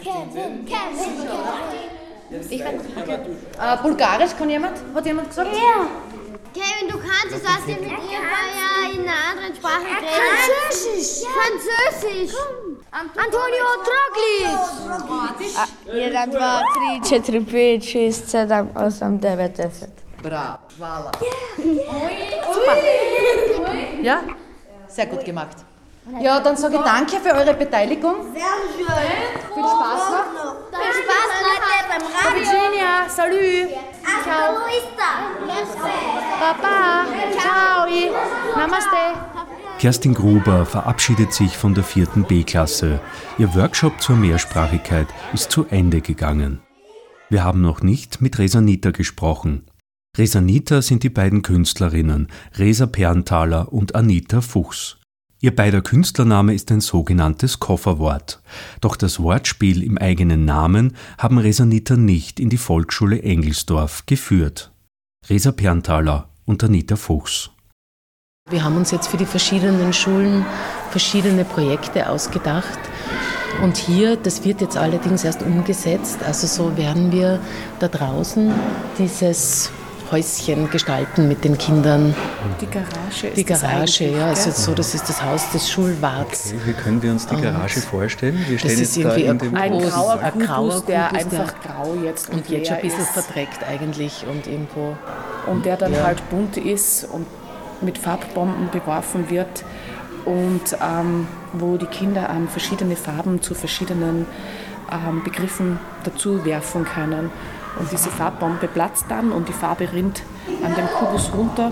Kevin, 0.04 0.66
Kevin. 0.66 2.48
Ich 2.50 2.62
kann, 2.64 2.76
okay. 2.76 3.20
äh, 3.60 3.78
Bulgarisch 3.82 4.36
kann 4.38 4.50
jemand? 4.50 4.78
Hat 4.94 5.06
jemand 5.06 5.30
gesagt? 5.30 5.50
Ja. 5.54 5.88
Kevin, 6.54 6.88
du 6.90 6.98
kannst 6.98 7.36
es, 7.36 7.48
hast 7.48 7.68
ja 7.68 7.76
mit 7.76 7.92
ihr 7.92 7.98
vorher 7.98 8.94
in 8.94 9.02
einer 9.02 9.18
anderen 9.32 9.56
Sprache 9.56 9.84
geredet. 9.84 10.10
Französisch. 10.70 11.26
Französisch. 11.38 12.36
Antonio 12.92 13.68
Troglic. 13.88 14.50
Jedan, 15.94 16.32
dva, 16.32 16.62
tri, 16.74 17.02
četiri, 17.10 17.42
pet, 17.42 17.84
šest, 17.84 18.30
sedam, 18.30 18.70
osam, 18.76 19.20
devet, 19.20 19.58
deset. 19.58 19.92
Bravo, 20.24 20.58
hvala. 20.78 21.12
Super. 22.54 22.78
Ja, 24.02 24.22
sehr 24.90 25.06
gut 25.06 25.24
gemacht. 25.24 25.58
Ja, 26.20 26.40
dann 26.40 26.58
sage 26.58 26.76
ich 26.76 26.82
danke 26.82 27.18
für 27.18 27.34
eure 27.36 27.54
Beteiligung. 27.54 28.16
Sehr 28.34 28.42
schön. 28.76 28.86
Viel 29.54 29.64
Spaß 29.64 30.04
noch. 30.12 30.56
Viel 30.80 30.94
Spaß, 31.04 31.30
Leute, 31.48 31.70
beim 31.90 32.02
Radio. 32.02 32.40
Virginia, 32.40 33.08
salut. 33.08 33.70
Hasta 34.04 34.36
luista. 34.56 35.10
Papa, 36.40 37.06
ciao. 37.38 37.88
Namaste. 38.58 39.30
Kerstin 39.80 40.14
Gruber 40.14 40.66
verabschiedet 40.66 41.34
sich 41.34 41.58
von 41.58 41.74
der 41.74 41.84
vierten 41.84 42.24
B-Klasse. 42.26 43.00
Ihr 43.38 43.56
Workshop 43.56 44.02
zur 44.02 44.18
Mehrsprachigkeit 44.18 45.08
ist 45.34 45.52
zu 45.52 45.68
Ende 45.70 46.02
gegangen. 46.02 46.62
Wir 47.30 47.44
haben 47.44 47.62
noch 47.62 47.82
nicht 47.82 48.20
mit 48.22 48.40
Resanita 48.40 48.92
gesprochen. 48.92 49.69
Resanita 50.18 50.82
sind 50.82 51.04
die 51.04 51.10
beiden 51.10 51.44
Künstlerinnen, 51.44 52.28
Resa 52.56 52.88
Pernthaler 52.88 53.72
und 53.72 53.96
Anita 53.96 54.42
Fuchs. 54.42 54.98
Ihr 55.42 55.56
beider 55.56 55.82
Künstlername 55.82 56.54
ist 56.54 56.70
ein 56.72 56.82
sogenanntes 56.82 57.60
Kofferwort. 57.60 58.42
Doch 58.82 58.98
das 58.98 59.22
Wortspiel 59.22 59.84
im 59.84 59.98
eigenen 59.98 60.44
Namen 60.44 60.98
haben 61.18 61.38
Resanita 61.38 61.96
nicht 61.96 62.42
in 62.42 62.50
die 62.50 62.58
Volksschule 62.58 63.22
Engelsdorf 63.22 64.06
geführt. 64.06 64.72
Resa 65.30 65.54
Pernthaler 65.54 66.28
und 66.46 66.62
Anita 66.64 66.98
Fuchs. 66.98 67.52
Wir 68.50 68.64
haben 68.64 68.76
uns 68.76 68.92
jetzt 68.92 69.08
für 69.08 69.18
die 69.18 69.28
verschiedenen 69.28 69.94
Schulen 69.94 70.46
verschiedene 70.90 71.46
Projekte 71.46 72.10
ausgedacht. 72.10 72.80
Und 73.64 73.78
hier, 73.78 74.18
das 74.18 74.44
wird 74.44 74.60
jetzt 74.60 74.76
allerdings 74.76 75.24
erst 75.24 75.44
umgesetzt, 75.44 76.20
also 76.26 76.48
so 76.48 76.76
werden 76.76 77.12
wir 77.12 77.40
da 77.80 77.88
draußen 77.88 78.52
dieses 78.98 79.72
Häuschen 80.12 80.70
gestalten 80.70 81.28
mit 81.28 81.44
den 81.44 81.58
Kindern. 81.58 82.16
Die 82.60 82.66
Garage 82.66 83.28
ist 83.28 83.38
Die 83.38 83.46
Garage, 83.46 84.06
ja, 84.06 84.28
also 84.28 84.46
gell? 84.46 84.54
so, 84.54 84.74
das 84.74 84.94
ist 84.96 85.08
das 85.10 85.24
Haus 85.24 85.52
des 85.52 85.70
Schulwarts. 85.70 86.54
Okay, 86.54 86.62
wie 86.66 86.74
können 86.74 87.02
wir 87.02 87.12
uns 87.12 87.28
die 87.28 87.36
Garage 87.40 87.82
vorstellen? 87.82 88.38
Wir 88.48 88.58
Das 88.58 88.72
stehen 88.72 88.82
ist 88.84 88.96
jetzt 88.96 89.06
da 89.06 89.16
irgendwie 89.16 89.24
in 89.26 89.30
ein 89.32 89.40
dem 89.40 89.56
Ein 89.84 89.90
grauer 89.90 90.20
ein 90.20 90.32
Kubus, 90.34 90.48
grauer 90.48 90.82
der 90.88 91.08
Kubus, 91.10 91.24
einfach 91.26 91.54
grau 91.62 91.96
jetzt 92.04 92.30
und 92.30 92.50
jetzt 92.50 92.68
schon 92.68 92.76
ein 92.78 92.82
bisschen 92.82 93.00
ist. 93.02 93.10
verdreckt 93.12 93.64
eigentlich 93.70 94.26
und 94.30 94.48
irgendwo. 94.48 94.98
und 95.48 95.66
der 95.66 95.78
dann 95.78 95.94
Ja. 95.94 96.04
halt 96.04 96.28
bunt 96.30 96.58
ist 96.58 97.06
und 97.12 97.26
mit 97.82 97.98
Farbbomben 97.98 98.70
beworfen 98.72 99.30
wird 99.30 99.64
und 100.26 100.76
ähm, 100.82 101.28
wo 101.54 101.78
die 101.78 101.86
Kinder 101.86 102.30
ähm, 102.36 102.48
verschiedene 102.48 102.96
Farben 102.96 103.42
zu 103.42 103.54
verschiedenen 103.56 104.26
ähm, 104.92 105.24
Begriffen 105.24 105.80
dazu 106.04 106.44
werfen 106.46 106.84
können. 106.86 107.32
Und 107.78 107.92
diese 107.92 108.10
Farbbombe 108.10 108.68
platzt 108.68 109.06
dann 109.10 109.32
und 109.32 109.48
die 109.48 109.54
Farbe 109.54 109.92
rinnt 109.92 110.24
an 110.64 110.76
dem 110.76 110.88
Kubus 110.88 111.32
runter 111.34 111.72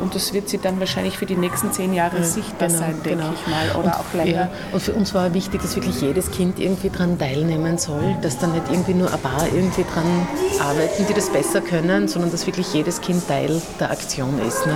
und 0.00 0.14
das 0.14 0.32
wird 0.32 0.48
sie 0.48 0.58
dann 0.58 0.78
wahrscheinlich 0.78 1.16
für 1.16 1.26
die 1.26 1.36
nächsten 1.36 1.72
zehn 1.72 1.94
Jahre 1.94 2.22
sichtbar 2.22 2.70
sein, 2.70 3.00
denke 3.04 3.24
ich 3.34 3.46
mal, 3.46 3.70
oder 3.70 3.84
und, 3.84 3.94
auch 3.94 4.14
länger. 4.14 4.32
Ja, 4.32 4.48
und 4.72 4.80
für 4.80 4.92
uns 4.92 5.14
war 5.14 5.32
wichtig, 5.34 5.62
dass 5.62 5.74
wirklich 5.74 6.00
jedes 6.00 6.30
Kind 6.30 6.58
irgendwie 6.58 6.90
daran 6.90 7.18
teilnehmen 7.18 7.78
soll, 7.78 8.16
dass 8.22 8.38
da 8.38 8.46
nicht 8.46 8.64
irgendwie 8.70 8.94
nur 8.94 9.12
ein 9.12 9.18
paar 9.20 9.46
irgendwie 9.46 9.84
dran 9.84 10.28
arbeiten, 10.60 11.06
die 11.08 11.14
das 11.14 11.30
besser 11.30 11.60
können, 11.60 12.08
sondern 12.08 12.30
dass 12.30 12.46
wirklich 12.46 12.72
jedes 12.74 13.00
Kind 13.00 13.26
Teil 13.26 13.60
der 13.80 13.90
Aktion 13.90 14.38
ist. 14.46 14.66
Ne? 14.66 14.74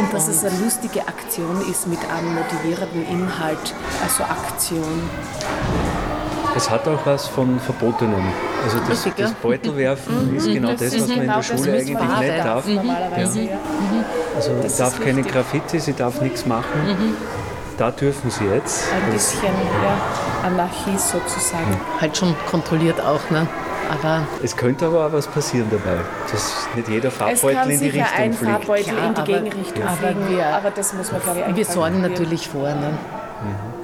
Und 0.00 0.12
dass 0.12 0.28
es 0.28 0.44
eine 0.44 0.58
lustige 0.58 1.06
Aktion 1.06 1.60
ist 1.70 1.86
mit 1.86 2.00
einem 2.10 2.34
motivierenden 2.34 3.06
Inhalt, 3.08 3.74
also 4.02 4.24
Aktion. 4.24 5.02
Es 6.56 6.68
hat 6.70 6.86
auch 6.86 6.98
was 7.04 7.26
von 7.28 7.58
Verbotenem. 7.60 8.22
Also 8.64 8.78
das, 8.80 8.90
Richtig, 9.06 9.16
das 9.16 9.32
Beutelwerfen 9.34 10.36
ist 10.36 10.46
genau 10.46 10.72
das, 10.72 10.82
was 11.00 11.08
man 11.08 11.20
in 11.22 11.26
der 11.26 11.42
Schule 11.42 11.72
eigentlich 11.72 11.88
nicht 11.98 12.38
darf. 12.44 12.66
Normalerweise, 12.66 13.40
ja. 13.40 13.50
Also 14.36 14.50
Das 14.62 14.76
darf 14.76 14.94
ist 14.98 15.04
keine 15.04 15.18
wichtig. 15.18 15.32
Graffiti, 15.32 15.80
sie 15.80 15.92
darf 15.94 16.20
nichts 16.20 16.46
machen. 16.46 17.16
Da 17.78 17.90
dürfen 17.90 18.30
sie 18.30 18.44
jetzt. 18.44 18.84
Ein 18.92 19.12
bisschen 19.12 19.42
ja, 19.44 20.46
Anarchie 20.46 20.96
sozusagen. 20.98 21.80
Halt 22.00 22.16
schon 22.16 22.34
kontrolliert 22.50 23.00
auch, 23.00 23.28
ne? 23.30 23.46
Aber 23.90 24.22
Es 24.42 24.56
könnte 24.56 24.86
aber 24.86 25.06
auch 25.06 25.12
was 25.12 25.26
passieren 25.26 25.66
dabei, 25.70 25.98
dass 26.30 26.66
nicht 26.76 26.88
jeder 26.88 27.10
Farbbeutel 27.10 27.70
in 27.70 27.80
die 27.80 27.90
sicher 27.90 28.06
ein 28.16 28.30
Richtung 28.30 28.46
fliegt. 28.48 28.64
Farbbeutel 28.64 28.88
in 28.88 29.14
die 29.14 29.20
aber- 29.20 29.22
Gegenrichtung 29.24 29.82
aber 29.84 29.96
fliegen, 29.96 30.28
wir- 30.30 30.46
aber 30.46 30.70
das 30.70 30.92
muss 30.94 31.12
man, 31.12 31.20
glaube 31.22 31.44
ich, 31.50 31.56
wir 31.56 31.64
sorgen 31.64 32.00
natürlich 32.00 32.48
vor. 32.48 32.68
Ne? 32.68 32.92
Aber 32.94 33.81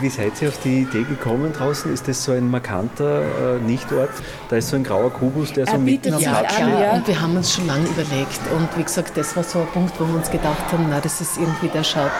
Wie 0.00 0.08
seid 0.08 0.40
ihr 0.40 0.48
auf 0.48 0.58
die 0.58 0.82
Idee 0.82 1.02
gekommen 1.02 1.52
draußen? 1.52 1.92
Ist 1.92 2.08
das 2.08 2.24
so 2.24 2.32
ein 2.32 2.50
markanter 2.50 3.56
äh, 3.56 3.60
Nichtort? 3.60 4.10
Da 4.48 4.56
ist 4.56 4.70
so 4.70 4.76
ein 4.76 4.84
grauer 4.84 5.10
Kubus, 5.12 5.52
der 5.52 5.66
so 5.66 5.76
mitten 5.76 6.14
am 6.14 6.20
Platz 6.20 6.54
steht. 6.54 6.66
ja. 6.66 6.92
Und 6.92 7.06
wir 7.06 7.20
haben 7.20 7.36
uns 7.36 7.52
schon 7.52 7.66
lange 7.66 7.86
überlegt. 7.86 8.40
Und 8.56 8.68
wie 8.78 8.82
gesagt, 8.82 9.16
das 9.16 9.36
war 9.36 9.44
so 9.44 9.60
ein 9.60 9.66
Punkt, 9.66 10.00
wo 10.00 10.06
wir 10.06 10.14
uns 10.14 10.30
gedacht 10.30 10.72
haben, 10.72 10.86
na, 10.88 11.00
das 11.00 11.20
ist 11.20 11.36
irgendwie, 11.36 11.68
der 11.68 11.84
schaut 11.84 12.10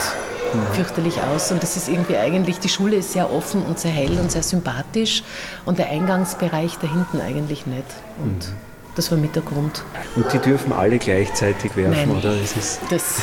fürchterlich 0.72 1.20
aus. 1.22 1.50
Und 1.50 1.62
das 1.62 1.76
ist 1.76 1.88
irgendwie 1.88 2.16
eigentlich, 2.18 2.58
die 2.58 2.68
Schule 2.68 2.96
ist 2.96 3.12
sehr 3.12 3.32
offen 3.32 3.62
und 3.62 3.78
sehr 3.78 3.90
hell 3.90 4.18
und 4.18 4.30
sehr 4.30 4.42
sympathisch. 4.42 5.22
Und 5.64 5.78
der 5.78 5.88
Eingangsbereich 5.88 6.76
da 6.80 6.86
hinten 6.86 7.20
eigentlich 7.20 7.66
nicht. 7.66 7.86
Und 8.22 8.52
das 8.96 9.10
war 9.10 9.18
mit 9.18 9.34
der 9.34 9.42
Grund. 9.42 9.82
Und 10.14 10.30
die 10.32 10.38
dürfen 10.38 10.72
alle 10.72 10.98
gleichzeitig 10.98 11.74
werfen, 11.76 12.08
Nein. 12.08 12.10
oder? 12.10 12.34
Es 12.42 12.54
ist 12.54 12.80
Das 12.90 13.22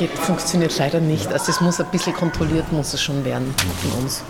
geht, 0.00 0.18
funktioniert 0.18 0.76
leider 0.78 0.98
nicht. 0.98 1.30
Also 1.32 1.52
es 1.52 1.60
muss 1.60 1.78
ein 1.78 1.90
bisschen 1.90 2.14
kontrolliert, 2.14 2.72
muss 2.72 2.94
es 2.94 3.02
schon 3.02 3.24
werden 3.24 3.54
von 3.82 4.02
uns. 4.02 4.22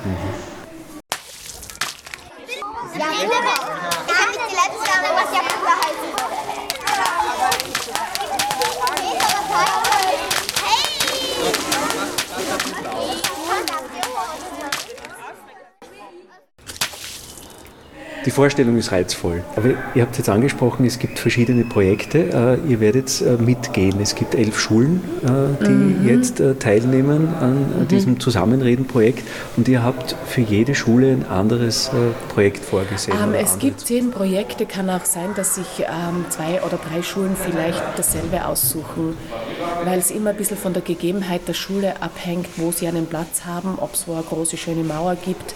Ja, 2.98 3.06
genau. 3.06 3.30
Ich 4.06 4.18
habe 4.18 4.30
nicht 4.30 4.50
die 4.50 4.56
letzte 4.56 4.90
Ahnung, 4.92 5.14
was 5.14 5.30
Yakuza 5.33 5.72
heißt. 5.87 6.00
Die 18.26 18.30
Vorstellung 18.40 18.79
ist 18.79 18.90
reizvoll. 18.90 19.44
Aber 19.55 19.68
ihr 19.94 20.00
habt 20.00 20.16
jetzt 20.16 20.31
angesprochen, 20.31 20.87
es 20.87 20.98
gibt 20.98 21.18
verschiedene 21.18 21.62
Projekte. 21.66 22.59
Äh, 22.64 22.70
Ihr 22.70 22.81
werdet 22.81 23.20
äh, 23.20 23.33
mitgehen. 23.37 24.00
Es 24.00 24.14
gibt 24.14 24.35
elf 24.35 24.59
Schulen, 24.59 25.03
äh, 25.22 25.62
die 25.66 25.70
Mhm. 25.70 26.09
jetzt 26.09 26.42
teilnehmen 26.59 27.35
an 27.38 27.87
diesem 27.90 28.18
Zusammenreden-Projekt. 28.18 29.24
Und 29.59 29.68
ihr 29.68 29.83
habt 29.83 30.16
für 30.26 30.40
jede 30.40 30.74
Schule 30.74 31.09
ein 31.12 31.26
anderes 31.26 31.90
Projekt 32.33 32.64
vorgesehen. 32.64 33.14
Ähm, 33.22 33.35
es 33.35 33.59
gibt 33.59 33.81
zehn 33.81 34.11
Projekte, 34.11 34.64
kann 34.64 34.88
auch 34.88 35.05
sein, 35.05 35.31
dass 35.37 35.57
sich 35.57 35.81
ähm, 35.81 36.24
zwei 36.31 36.62
oder 36.62 36.79
drei 36.79 37.03
Schulen 37.03 37.37
vielleicht 37.37 37.83
dasselbe 37.96 38.46
aussuchen, 38.46 39.18
weil 39.85 39.98
es 39.98 40.11
immer 40.11 40.31
ein 40.31 40.37
bisschen 40.37 40.57
von 40.57 40.72
der 40.72 40.81
Gegebenheit 40.83 41.42
der 41.46 41.53
Schule 41.55 42.00
abhängt, 42.00 42.46
wo 42.57 42.72
sie 42.72 42.88
einen 42.88 43.05
Platz 43.05 43.42
haben, 43.44 43.74
ob 43.79 43.92
es 43.92 44.09
wo 44.09 44.14
eine 44.14 44.22
große 44.22 44.57
schöne 44.57 44.83
Mauer 44.83 45.16
gibt, 45.22 45.55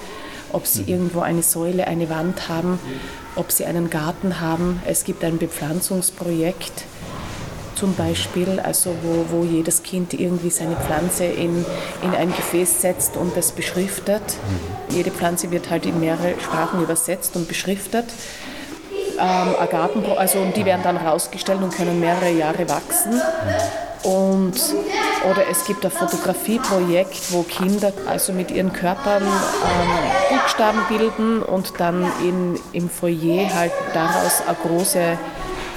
ob 0.55 0.67
sie 0.67 0.85
irgendwo 0.87 1.21
eine 1.21 1.43
Säule, 1.43 1.87
eine 1.87 2.09
Wand 2.09 2.49
haben, 2.49 2.79
ob 3.37 3.53
sie 3.53 3.65
einen 3.65 3.91
Garten 3.91 4.41
haben. 4.41 4.81
Es 4.87 5.05
gibt 5.05 5.25
ein 5.25 5.39
Bepflanzungsprojekt 5.39 6.85
zum 7.75 7.95
Beispiel, 7.95 8.61
also 8.61 8.95
wo, 9.03 9.27
wo 9.31 9.45
jedes 9.45 9.83
Kind 9.83 10.15
irgendwie 10.15 10.51
seine 10.51 10.77
Pflanze 10.77 11.25
in, 11.25 11.67
in 12.03 12.15
ein 12.17 12.29
Gefäß 12.35 12.81
setzt 12.81 13.17
und 13.17 13.37
das 13.37 13.53
beschriftet. 13.53 14.23
Jede 14.91 15.11
Pflanze 15.11 15.51
wird 15.51 15.71
halt 15.71 15.85
in 15.85 15.99
mehrere 16.01 16.35
Sprachen 16.41 16.83
übersetzt 16.83 17.35
und 17.37 17.49
beschriftet. 17.49 18.07
Ähm, 19.19 19.69
Garten, 19.71 20.05
also 20.17 20.39
und 20.41 20.57
die 20.57 20.65
werden 20.65 20.83
dann 20.83 20.97
rausgestellt 20.97 21.63
und 21.63 21.75
können 21.75 22.01
mehrere 22.01 22.31
Jahre 22.31 22.69
wachsen. 22.69 23.21
Und, 24.05 24.53
oder 25.31 25.49
es 25.51 25.65
gibt 25.65 25.85
ein 25.85 25.91
Fotografieprojekt, 25.91 27.33
wo 27.33 27.43
Kinder 27.43 27.91
also 28.07 28.33
mit 28.33 28.51
ihren 28.51 28.73
Körpern 28.73 29.23
ähm, 29.23 30.39
Buchstaben 30.39 30.81
bilden 30.89 31.43
und 31.43 31.73
dann 31.79 32.07
in, 32.23 32.61
im 32.73 32.91
Foyer 32.91 33.53
halt 33.55 33.73
daraus 33.95 34.43
eine 34.47 34.57
große 34.63 35.19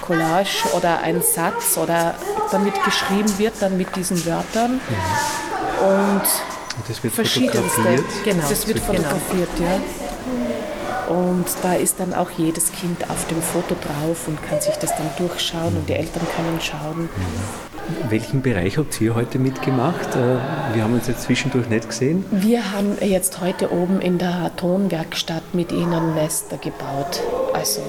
Collage 0.02 0.68
oder 0.76 1.00
ein 1.00 1.22
Satz 1.22 1.78
oder 1.78 2.16
damit 2.52 2.84
geschrieben 2.84 3.38
wird, 3.38 3.54
dann 3.62 3.78
mit 3.78 3.96
diesen 3.96 4.26
Wörtern. 4.26 4.74
Mhm. 4.74 5.86
Und, 5.88 6.22
Und 6.22 6.90
das 6.90 7.02
wird 7.02 7.14
verschiedenste. 7.14 8.04
Genau, 8.26 8.44
das 8.50 8.68
wird 8.68 8.80
fotografiert, 8.80 9.50
genau. 9.58 9.70
ja. 9.70 11.14
Und 11.14 11.46
da 11.64 11.74
ist 11.74 12.00
dann 12.00 12.14
auch 12.14 12.30
jedes 12.32 12.74
Kind 12.74 13.10
auf 13.10 13.26
dem 13.28 13.42
Foto 13.42 13.76
drauf 13.76 14.28
und 14.28 14.44
kann 14.44 14.60
sich 14.60 14.76
das 14.76 14.94
dann 14.98 15.10
durchschauen 15.18 15.78
und 15.78 15.88
die 15.88 15.94
Eltern 15.94 16.28
können 16.36 16.60
schauen. 16.60 17.04
Mhm. 17.04 17.77
Welchen 18.10 18.42
Bereich 18.42 18.78
habt 18.78 19.00
ihr 19.00 19.16
heute 19.16 19.40
mitgemacht? 19.40 20.16
Äh, 20.16 20.76
wir 20.76 20.84
haben 20.84 20.94
uns 20.94 21.08
jetzt 21.08 21.24
zwischendurch 21.24 21.70
nicht 21.70 21.88
gesehen. 21.88 22.26
Wir 22.32 22.74
haben 22.74 22.98
jetzt 23.00 23.40
heute 23.40 23.72
oben 23.72 24.02
in 24.02 24.18
der 24.18 24.52
Tonwerkstatt 24.58 25.54
mit 25.54 25.72
ihnen 25.72 26.14
Nester 26.14 26.58
gebaut. 26.58 27.22
Also 27.54 27.82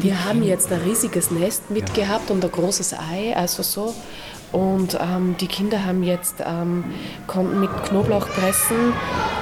wir 0.00 0.24
haben 0.24 0.42
jetzt 0.42 0.70
ein 0.72 0.80
riesiges 0.82 1.30
Nest 1.30 1.70
mitgehabt 1.70 2.30
und 2.30 2.44
ein 2.44 2.50
großes 2.50 2.94
Ei, 2.94 3.34
also 3.34 3.62
so. 3.62 3.94
Und 4.52 4.98
ähm, 5.00 5.36
die 5.40 5.46
Kinder 5.46 5.86
haben 5.86 6.02
jetzt, 6.02 6.36
ähm, 6.46 6.84
konnten 7.26 7.60
mit 7.60 7.70
Knoblauchpressen 7.84 8.92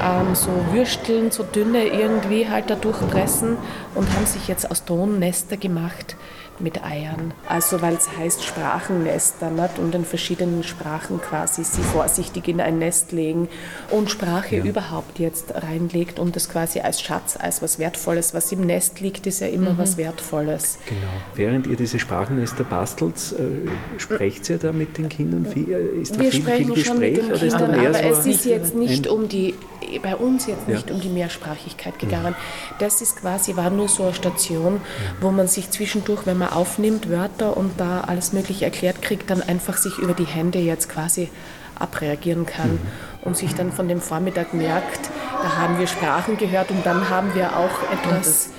ähm, 0.00 0.34
so 0.36 0.50
Würsteln, 0.70 1.32
so 1.32 1.42
dünne 1.42 1.86
irgendwie 1.86 2.48
halt 2.48 2.70
da 2.70 2.76
durchpressen 2.76 3.56
und 3.96 4.14
haben 4.14 4.26
sich 4.26 4.46
jetzt 4.46 4.70
aus 4.70 4.84
Ton 4.84 5.18
Nester 5.18 5.56
gemacht 5.56 6.14
mit 6.60 6.84
Eiern. 6.84 7.32
Also 7.48 7.82
weil 7.82 7.94
es 7.94 8.08
heißt 8.16 8.44
Sprachennester 8.44 9.50
nicht? 9.50 9.78
und 9.78 9.94
in 9.94 10.04
verschiedenen 10.04 10.62
Sprachen 10.62 11.20
quasi 11.20 11.64
sie 11.64 11.82
vorsichtig 11.82 12.48
in 12.48 12.60
ein 12.60 12.78
Nest 12.78 13.12
legen 13.12 13.48
und 13.90 14.10
Sprache 14.10 14.56
ja. 14.56 14.64
überhaupt 14.64 15.18
jetzt 15.18 15.54
reinlegt 15.54 16.18
und 16.18 16.36
das 16.36 16.48
quasi 16.48 16.80
als 16.80 17.00
Schatz, 17.00 17.36
als 17.38 17.62
was 17.62 17.78
Wertvolles, 17.78 18.34
was 18.34 18.52
im 18.52 18.62
Nest 18.62 19.00
liegt, 19.00 19.26
ist 19.26 19.40
ja 19.40 19.48
immer 19.48 19.72
mhm. 19.72 19.78
was 19.78 19.96
Wertvolles. 19.96 20.78
Genau. 20.86 21.00
Während 21.34 21.66
ihr 21.66 21.76
diese 21.76 21.98
Sprachennester 21.98 22.64
bastelt, 22.64 23.16
äh, 23.38 23.98
sprecht 23.98 24.48
ihr 24.50 24.58
da 24.58 24.72
mit 24.72 24.98
den 24.98 25.08
Kindern 25.08 25.46
viel? 25.46 25.70
Äh, 25.70 26.00
ist 26.00 26.14
da 26.14 26.20
Wir 26.20 26.30
viel, 26.30 26.42
sprechen 26.42 26.74
viel 26.74 26.84
schon 26.84 26.98
mit 26.98 27.16
den 27.16 27.28
Gespräch, 27.28 27.52
Kindern, 27.52 27.86
aber 27.86 27.94
so 27.94 28.20
es 28.20 28.26
ist 28.26 28.44
jetzt 28.44 28.74
nicht 28.74 29.06
um 29.06 29.28
die, 29.28 29.54
bei 30.02 30.16
uns 30.16 30.46
jetzt 30.46 30.68
nicht 30.68 30.88
ja. 30.88 30.94
um 30.94 31.00
die 31.00 31.08
Mehrsprachigkeit 31.08 31.98
gegangen. 31.98 32.34
Ja. 32.36 32.76
Das 32.78 33.02
ist 33.02 33.16
quasi, 33.16 33.56
war 33.56 33.70
nur 33.70 33.88
so 33.88 34.04
eine 34.04 34.14
Station, 34.14 34.80
wo 35.20 35.30
man 35.30 35.48
sich 35.48 35.70
zwischendurch, 35.70 36.26
wenn 36.26 36.38
man 36.38 36.49
aufnimmt, 36.50 37.08
Wörter 37.08 37.56
und 37.56 37.78
da 37.78 38.02
alles 38.02 38.32
Mögliche 38.32 38.64
erklärt 38.64 39.02
kriegt, 39.02 39.30
dann 39.30 39.42
einfach 39.42 39.76
sich 39.76 39.98
über 39.98 40.14
die 40.14 40.24
Hände 40.24 40.58
jetzt 40.58 40.88
quasi 40.88 41.30
abreagieren 41.78 42.46
kann 42.46 42.72
mhm. 42.72 42.80
und 43.22 43.36
sich 43.36 43.54
dann 43.54 43.72
von 43.72 43.88
dem 43.88 44.00
Vormittag 44.00 44.52
merkt, 44.54 45.10
da 45.42 45.56
haben 45.56 45.78
wir 45.78 45.86
Sprachen 45.86 46.36
gehört 46.36 46.70
und 46.70 46.84
dann 46.84 47.08
haben 47.08 47.34
wir 47.34 47.56
auch 47.56 47.92
etwas 47.92 48.50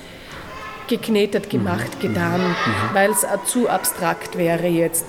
geknetet 0.88 1.48
gemacht, 1.48 1.96
mhm. 1.96 2.08
getan, 2.08 2.40
mhm. 2.40 2.94
weil 2.94 3.10
es 3.10 3.24
zu 3.46 3.68
abstrakt 3.68 4.36
wäre 4.36 4.66
jetzt 4.66 5.06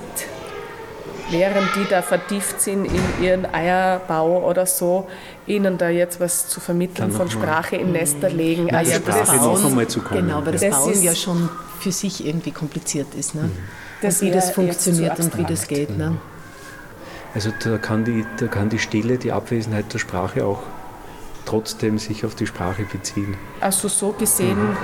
während 1.29 1.75
die 1.75 1.85
da 1.89 2.01
vertieft 2.01 2.61
sind 2.61 2.85
in 2.85 3.23
ihren 3.23 3.45
Eierbau 3.45 4.47
oder 4.47 4.65
so, 4.65 5.07
ihnen 5.47 5.77
da 5.77 5.89
jetzt 5.89 6.19
was 6.19 6.47
zu 6.47 6.59
vermitteln 6.59 7.11
von 7.11 7.29
Sprache 7.29 7.75
in 7.75 7.91
Nester 7.91 8.29
legen. 8.29 8.67
Na, 8.71 8.79
also 8.79 8.99
das 8.99 9.29
Bauen, 9.29 9.75
noch 9.75 9.87
zu 9.87 10.01
kommen. 10.01 10.27
Genau, 10.27 10.45
weil 10.45 10.53
das, 10.53 10.61
das 10.61 10.71
Bauen 10.71 11.01
ja 11.01 11.15
schon 11.15 11.49
für 11.79 11.91
sich 11.91 12.25
irgendwie 12.25 12.51
kompliziert 12.51 13.13
ist. 13.15 13.35
Ne? 13.35 13.49
Das 14.01 14.21
wie 14.21 14.31
das 14.31 14.51
funktioniert 14.51 15.19
und 15.19 15.37
wie 15.37 15.43
das 15.43 15.67
geht. 15.67 15.97
Ne? 15.97 16.17
Also 17.33 17.51
da 17.63 17.77
kann, 17.77 18.05
die, 18.05 18.25
da 18.37 18.47
kann 18.47 18.69
die 18.69 18.79
Stille, 18.79 19.17
die 19.17 19.31
Abwesenheit 19.31 19.91
der 19.93 19.99
Sprache 19.99 20.45
auch 20.45 20.59
trotzdem 21.45 21.97
sich 21.97 22.25
auf 22.25 22.35
die 22.35 22.45
Sprache 22.45 22.83
beziehen. 22.83 23.35
Also 23.59 23.87
so 23.87 24.11
gesehen 24.11 24.69
mhm. 24.69 24.77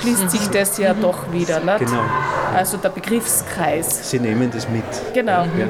Schließt 0.00 0.30
sich 0.30 0.48
das 0.50 0.78
ja 0.78 0.94
mhm. 0.94 1.02
doch 1.02 1.32
wieder. 1.32 1.60
Nicht? 1.60 1.78
Genau. 1.78 2.02
Also 2.54 2.76
der 2.76 2.88
Begriffskreis. 2.90 4.10
Sie 4.10 4.18
nehmen 4.18 4.50
das 4.50 4.68
mit. 4.68 4.84
Genau. 5.14 5.42
Ja, 5.42 5.44
ja. 5.44 5.66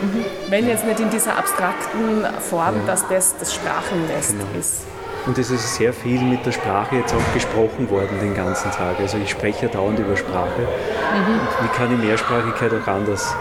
Mhm. 0.00 0.24
Wenn 0.48 0.68
jetzt 0.68 0.84
nicht 0.84 1.00
in 1.00 1.10
dieser 1.10 1.36
abstrakten 1.36 2.26
Form, 2.40 2.76
ja. 2.76 2.82
dass 2.86 3.06
das 3.08 3.36
das 3.38 3.54
Sprachennest 3.54 4.30
genau. 4.30 4.44
ist. 4.58 4.82
Und 5.26 5.38
es 5.38 5.50
ist 5.50 5.76
sehr 5.76 5.92
viel 5.92 6.20
mit 6.20 6.44
der 6.44 6.50
Sprache 6.50 6.96
jetzt 6.96 7.14
auch 7.14 7.34
gesprochen 7.34 7.88
worden 7.90 8.18
den 8.20 8.34
ganzen 8.34 8.70
Tag. 8.72 8.98
Also 8.98 9.18
ich 9.18 9.30
spreche 9.30 9.66
ja 9.66 9.72
dauernd 9.72 9.98
über 9.98 10.16
Sprache. 10.16 10.60
Mhm. 10.60 11.40
Wie 11.62 11.68
kann 11.76 11.92
ich 11.92 12.04
Mehrsprachigkeit 12.04 12.72
auch 12.72 12.88
anders 12.88 13.34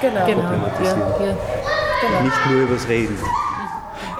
genau. 0.00 0.24
problematisieren? 0.24 1.00
Ja, 1.20 1.26
ja. 1.26 1.36
Genau. 2.00 2.22
Nicht 2.22 2.46
nur 2.50 2.62
übers 2.62 2.88
Reden. 2.88 3.18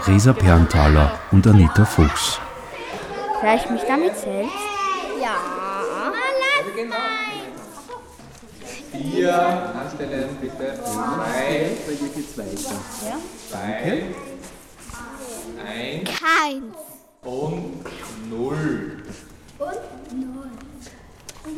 Resa 0.07 0.33
Pernthaler 0.33 1.13
und 1.31 1.47
Anita 1.47 1.85
Fuchs. 1.85 2.41
Ich 3.43 3.71
mich 3.71 3.83
damit 3.89 4.17
selbst? 4.17 4.72
Ja. 5.23 5.37
Vier, 8.91 9.75
anstellen 9.75 10.37
bitte. 10.41 10.79
Drei. 10.83 11.71
Hier 11.87 12.09
geht's 12.09 12.37
weiter. 12.37 12.77
Ja. 13.07 13.19
Zwei. 13.49 14.15
Eins. 15.65 16.11
Keins. 16.11 16.77
Und 17.23 17.85
null. 18.29 19.03
Und 19.59 20.35
null. 20.35 20.51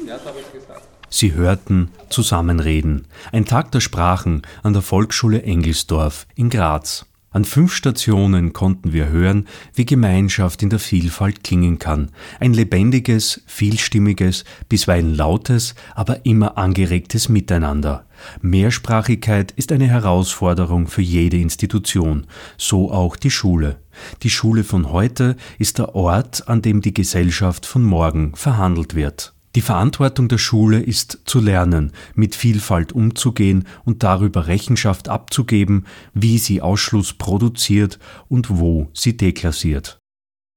Ja, 0.06 0.16
das 0.18 0.26
habe 0.26 0.40
ich 0.40 0.52
gesagt. 0.52 0.82
Sie 1.08 1.32
hörten 1.32 1.90
Zusammenreden, 2.10 3.06
ein 3.32 3.46
Tag 3.46 3.72
der 3.72 3.80
Sprachen 3.80 4.42
an 4.62 4.74
der 4.74 4.82
Volksschule 4.82 5.42
Engelsdorf 5.42 6.26
in 6.34 6.50
Graz. 6.50 7.06
An 7.34 7.44
fünf 7.44 7.74
Stationen 7.74 8.52
konnten 8.52 8.92
wir 8.92 9.08
hören, 9.08 9.48
wie 9.74 9.84
Gemeinschaft 9.84 10.62
in 10.62 10.70
der 10.70 10.78
Vielfalt 10.78 11.42
klingen 11.42 11.80
kann. 11.80 12.12
Ein 12.38 12.54
lebendiges, 12.54 13.42
vielstimmiges, 13.46 14.44
bisweilen 14.68 15.16
lautes, 15.16 15.74
aber 15.96 16.24
immer 16.26 16.56
angeregtes 16.56 17.28
Miteinander. 17.28 18.06
Mehrsprachigkeit 18.40 19.50
ist 19.50 19.72
eine 19.72 19.88
Herausforderung 19.88 20.86
für 20.86 21.02
jede 21.02 21.38
Institution, 21.38 22.28
so 22.56 22.92
auch 22.92 23.16
die 23.16 23.32
Schule. 23.32 23.80
Die 24.22 24.30
Schule 24.30 24.62
von 24.62 24.92
heute 24.92 25.36
ist 25.58 25.78
der 25.78 25.96
Ort, 25.96 26.48
an 26.48 26.62
dem 26.62 26.82
die 26.82 26.94
Gesellschaft 26.94 27.66
von 27.66 27.82
morgen 27.82 28.36
verhandelt 28.36 28.94
wird. 28.94 29.33
Die 29.54 29.60
Verantwortung 29.60 30.28
der 30.28 30.38
Schule 30.38 30.80
ist 30.80 31.20
zu 31.26 31.40
lernen, 31.40 31.92
mit 32.14 32.34
Vielfalt 32.34 32.92
umzugehen 32.92 33.64
und 33.84 34.02
darüber 34.02 34.48
Rechenschaft 34.48 35.08
abzugeben, 35.08 35.86
wie 36.12 36.38
sie 36.38 36.60
Ausschluss 36.60 37.12
produziert 37.12 38.00
und 38.28 38.50
wo 38.50 38.88
sie 38.92 39.16
deklassiert. 39.16 39.98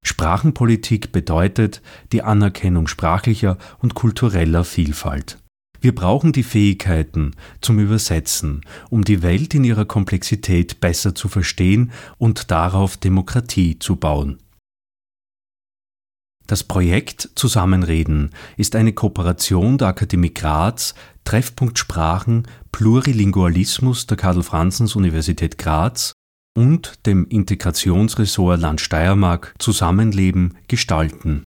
Sprachenpolitik 0.03 1.11
bedeutet 1.11 1.81
die 2.11 2.23
Anerkennung 2.23 2.87
sprachlicher 2.87 3.57
und 3.79 3.93
kultureller 3.93 4.63
Vielfalt. 4.63 5.37
Wir 5.79 5.93
brauchen 5.93 6.31
die 6.31 6.43
Fähigkeiten 6.43 7.35
zum 7.61 7.77
Übersetzen, 7.77 8.61
um 8.89 9.03
die 9.03 9.21
Welt 9.21 9.53
in 9.53 9.63
ihrer 9.63 9.85
Komplexität 9.85 10.79
besser 10.79 11.13
zu 11.13 11.27
verstehen 11.27 11.91
und 12.17 12.49
darauf 12.49 12.97
Demokratie 12.97 13.77
zu 13.77 13.95
bauen. 13.95 14.39
Das 16.47 16.63
Projekt 16.63 17.29
Zusammenreden 17.35 18.31
ist 18.55 18.75
eine 18.77 18.93
Kooperation 18.93 19.77
der 19.77 19.89
Akademie 19.89 20.33
Graz, 20.33 20.95
Treffpunkt 21.25 21.77
Sprachen, 21.77 22.47
Plurilingualismus 22.71 24.07
der 24.07 24.15
Karl-Franzens-Universität 24.15 25.57
Graz 25.57 26.13
und 26.57 27.05
dem 27.05 27.27
Integrationsressort 27.27 28.61
Land 28.61 28.79
Steiermark 28.79 29.53
Zusammenleben 29.59 30.57
gestalten 30.69 31.43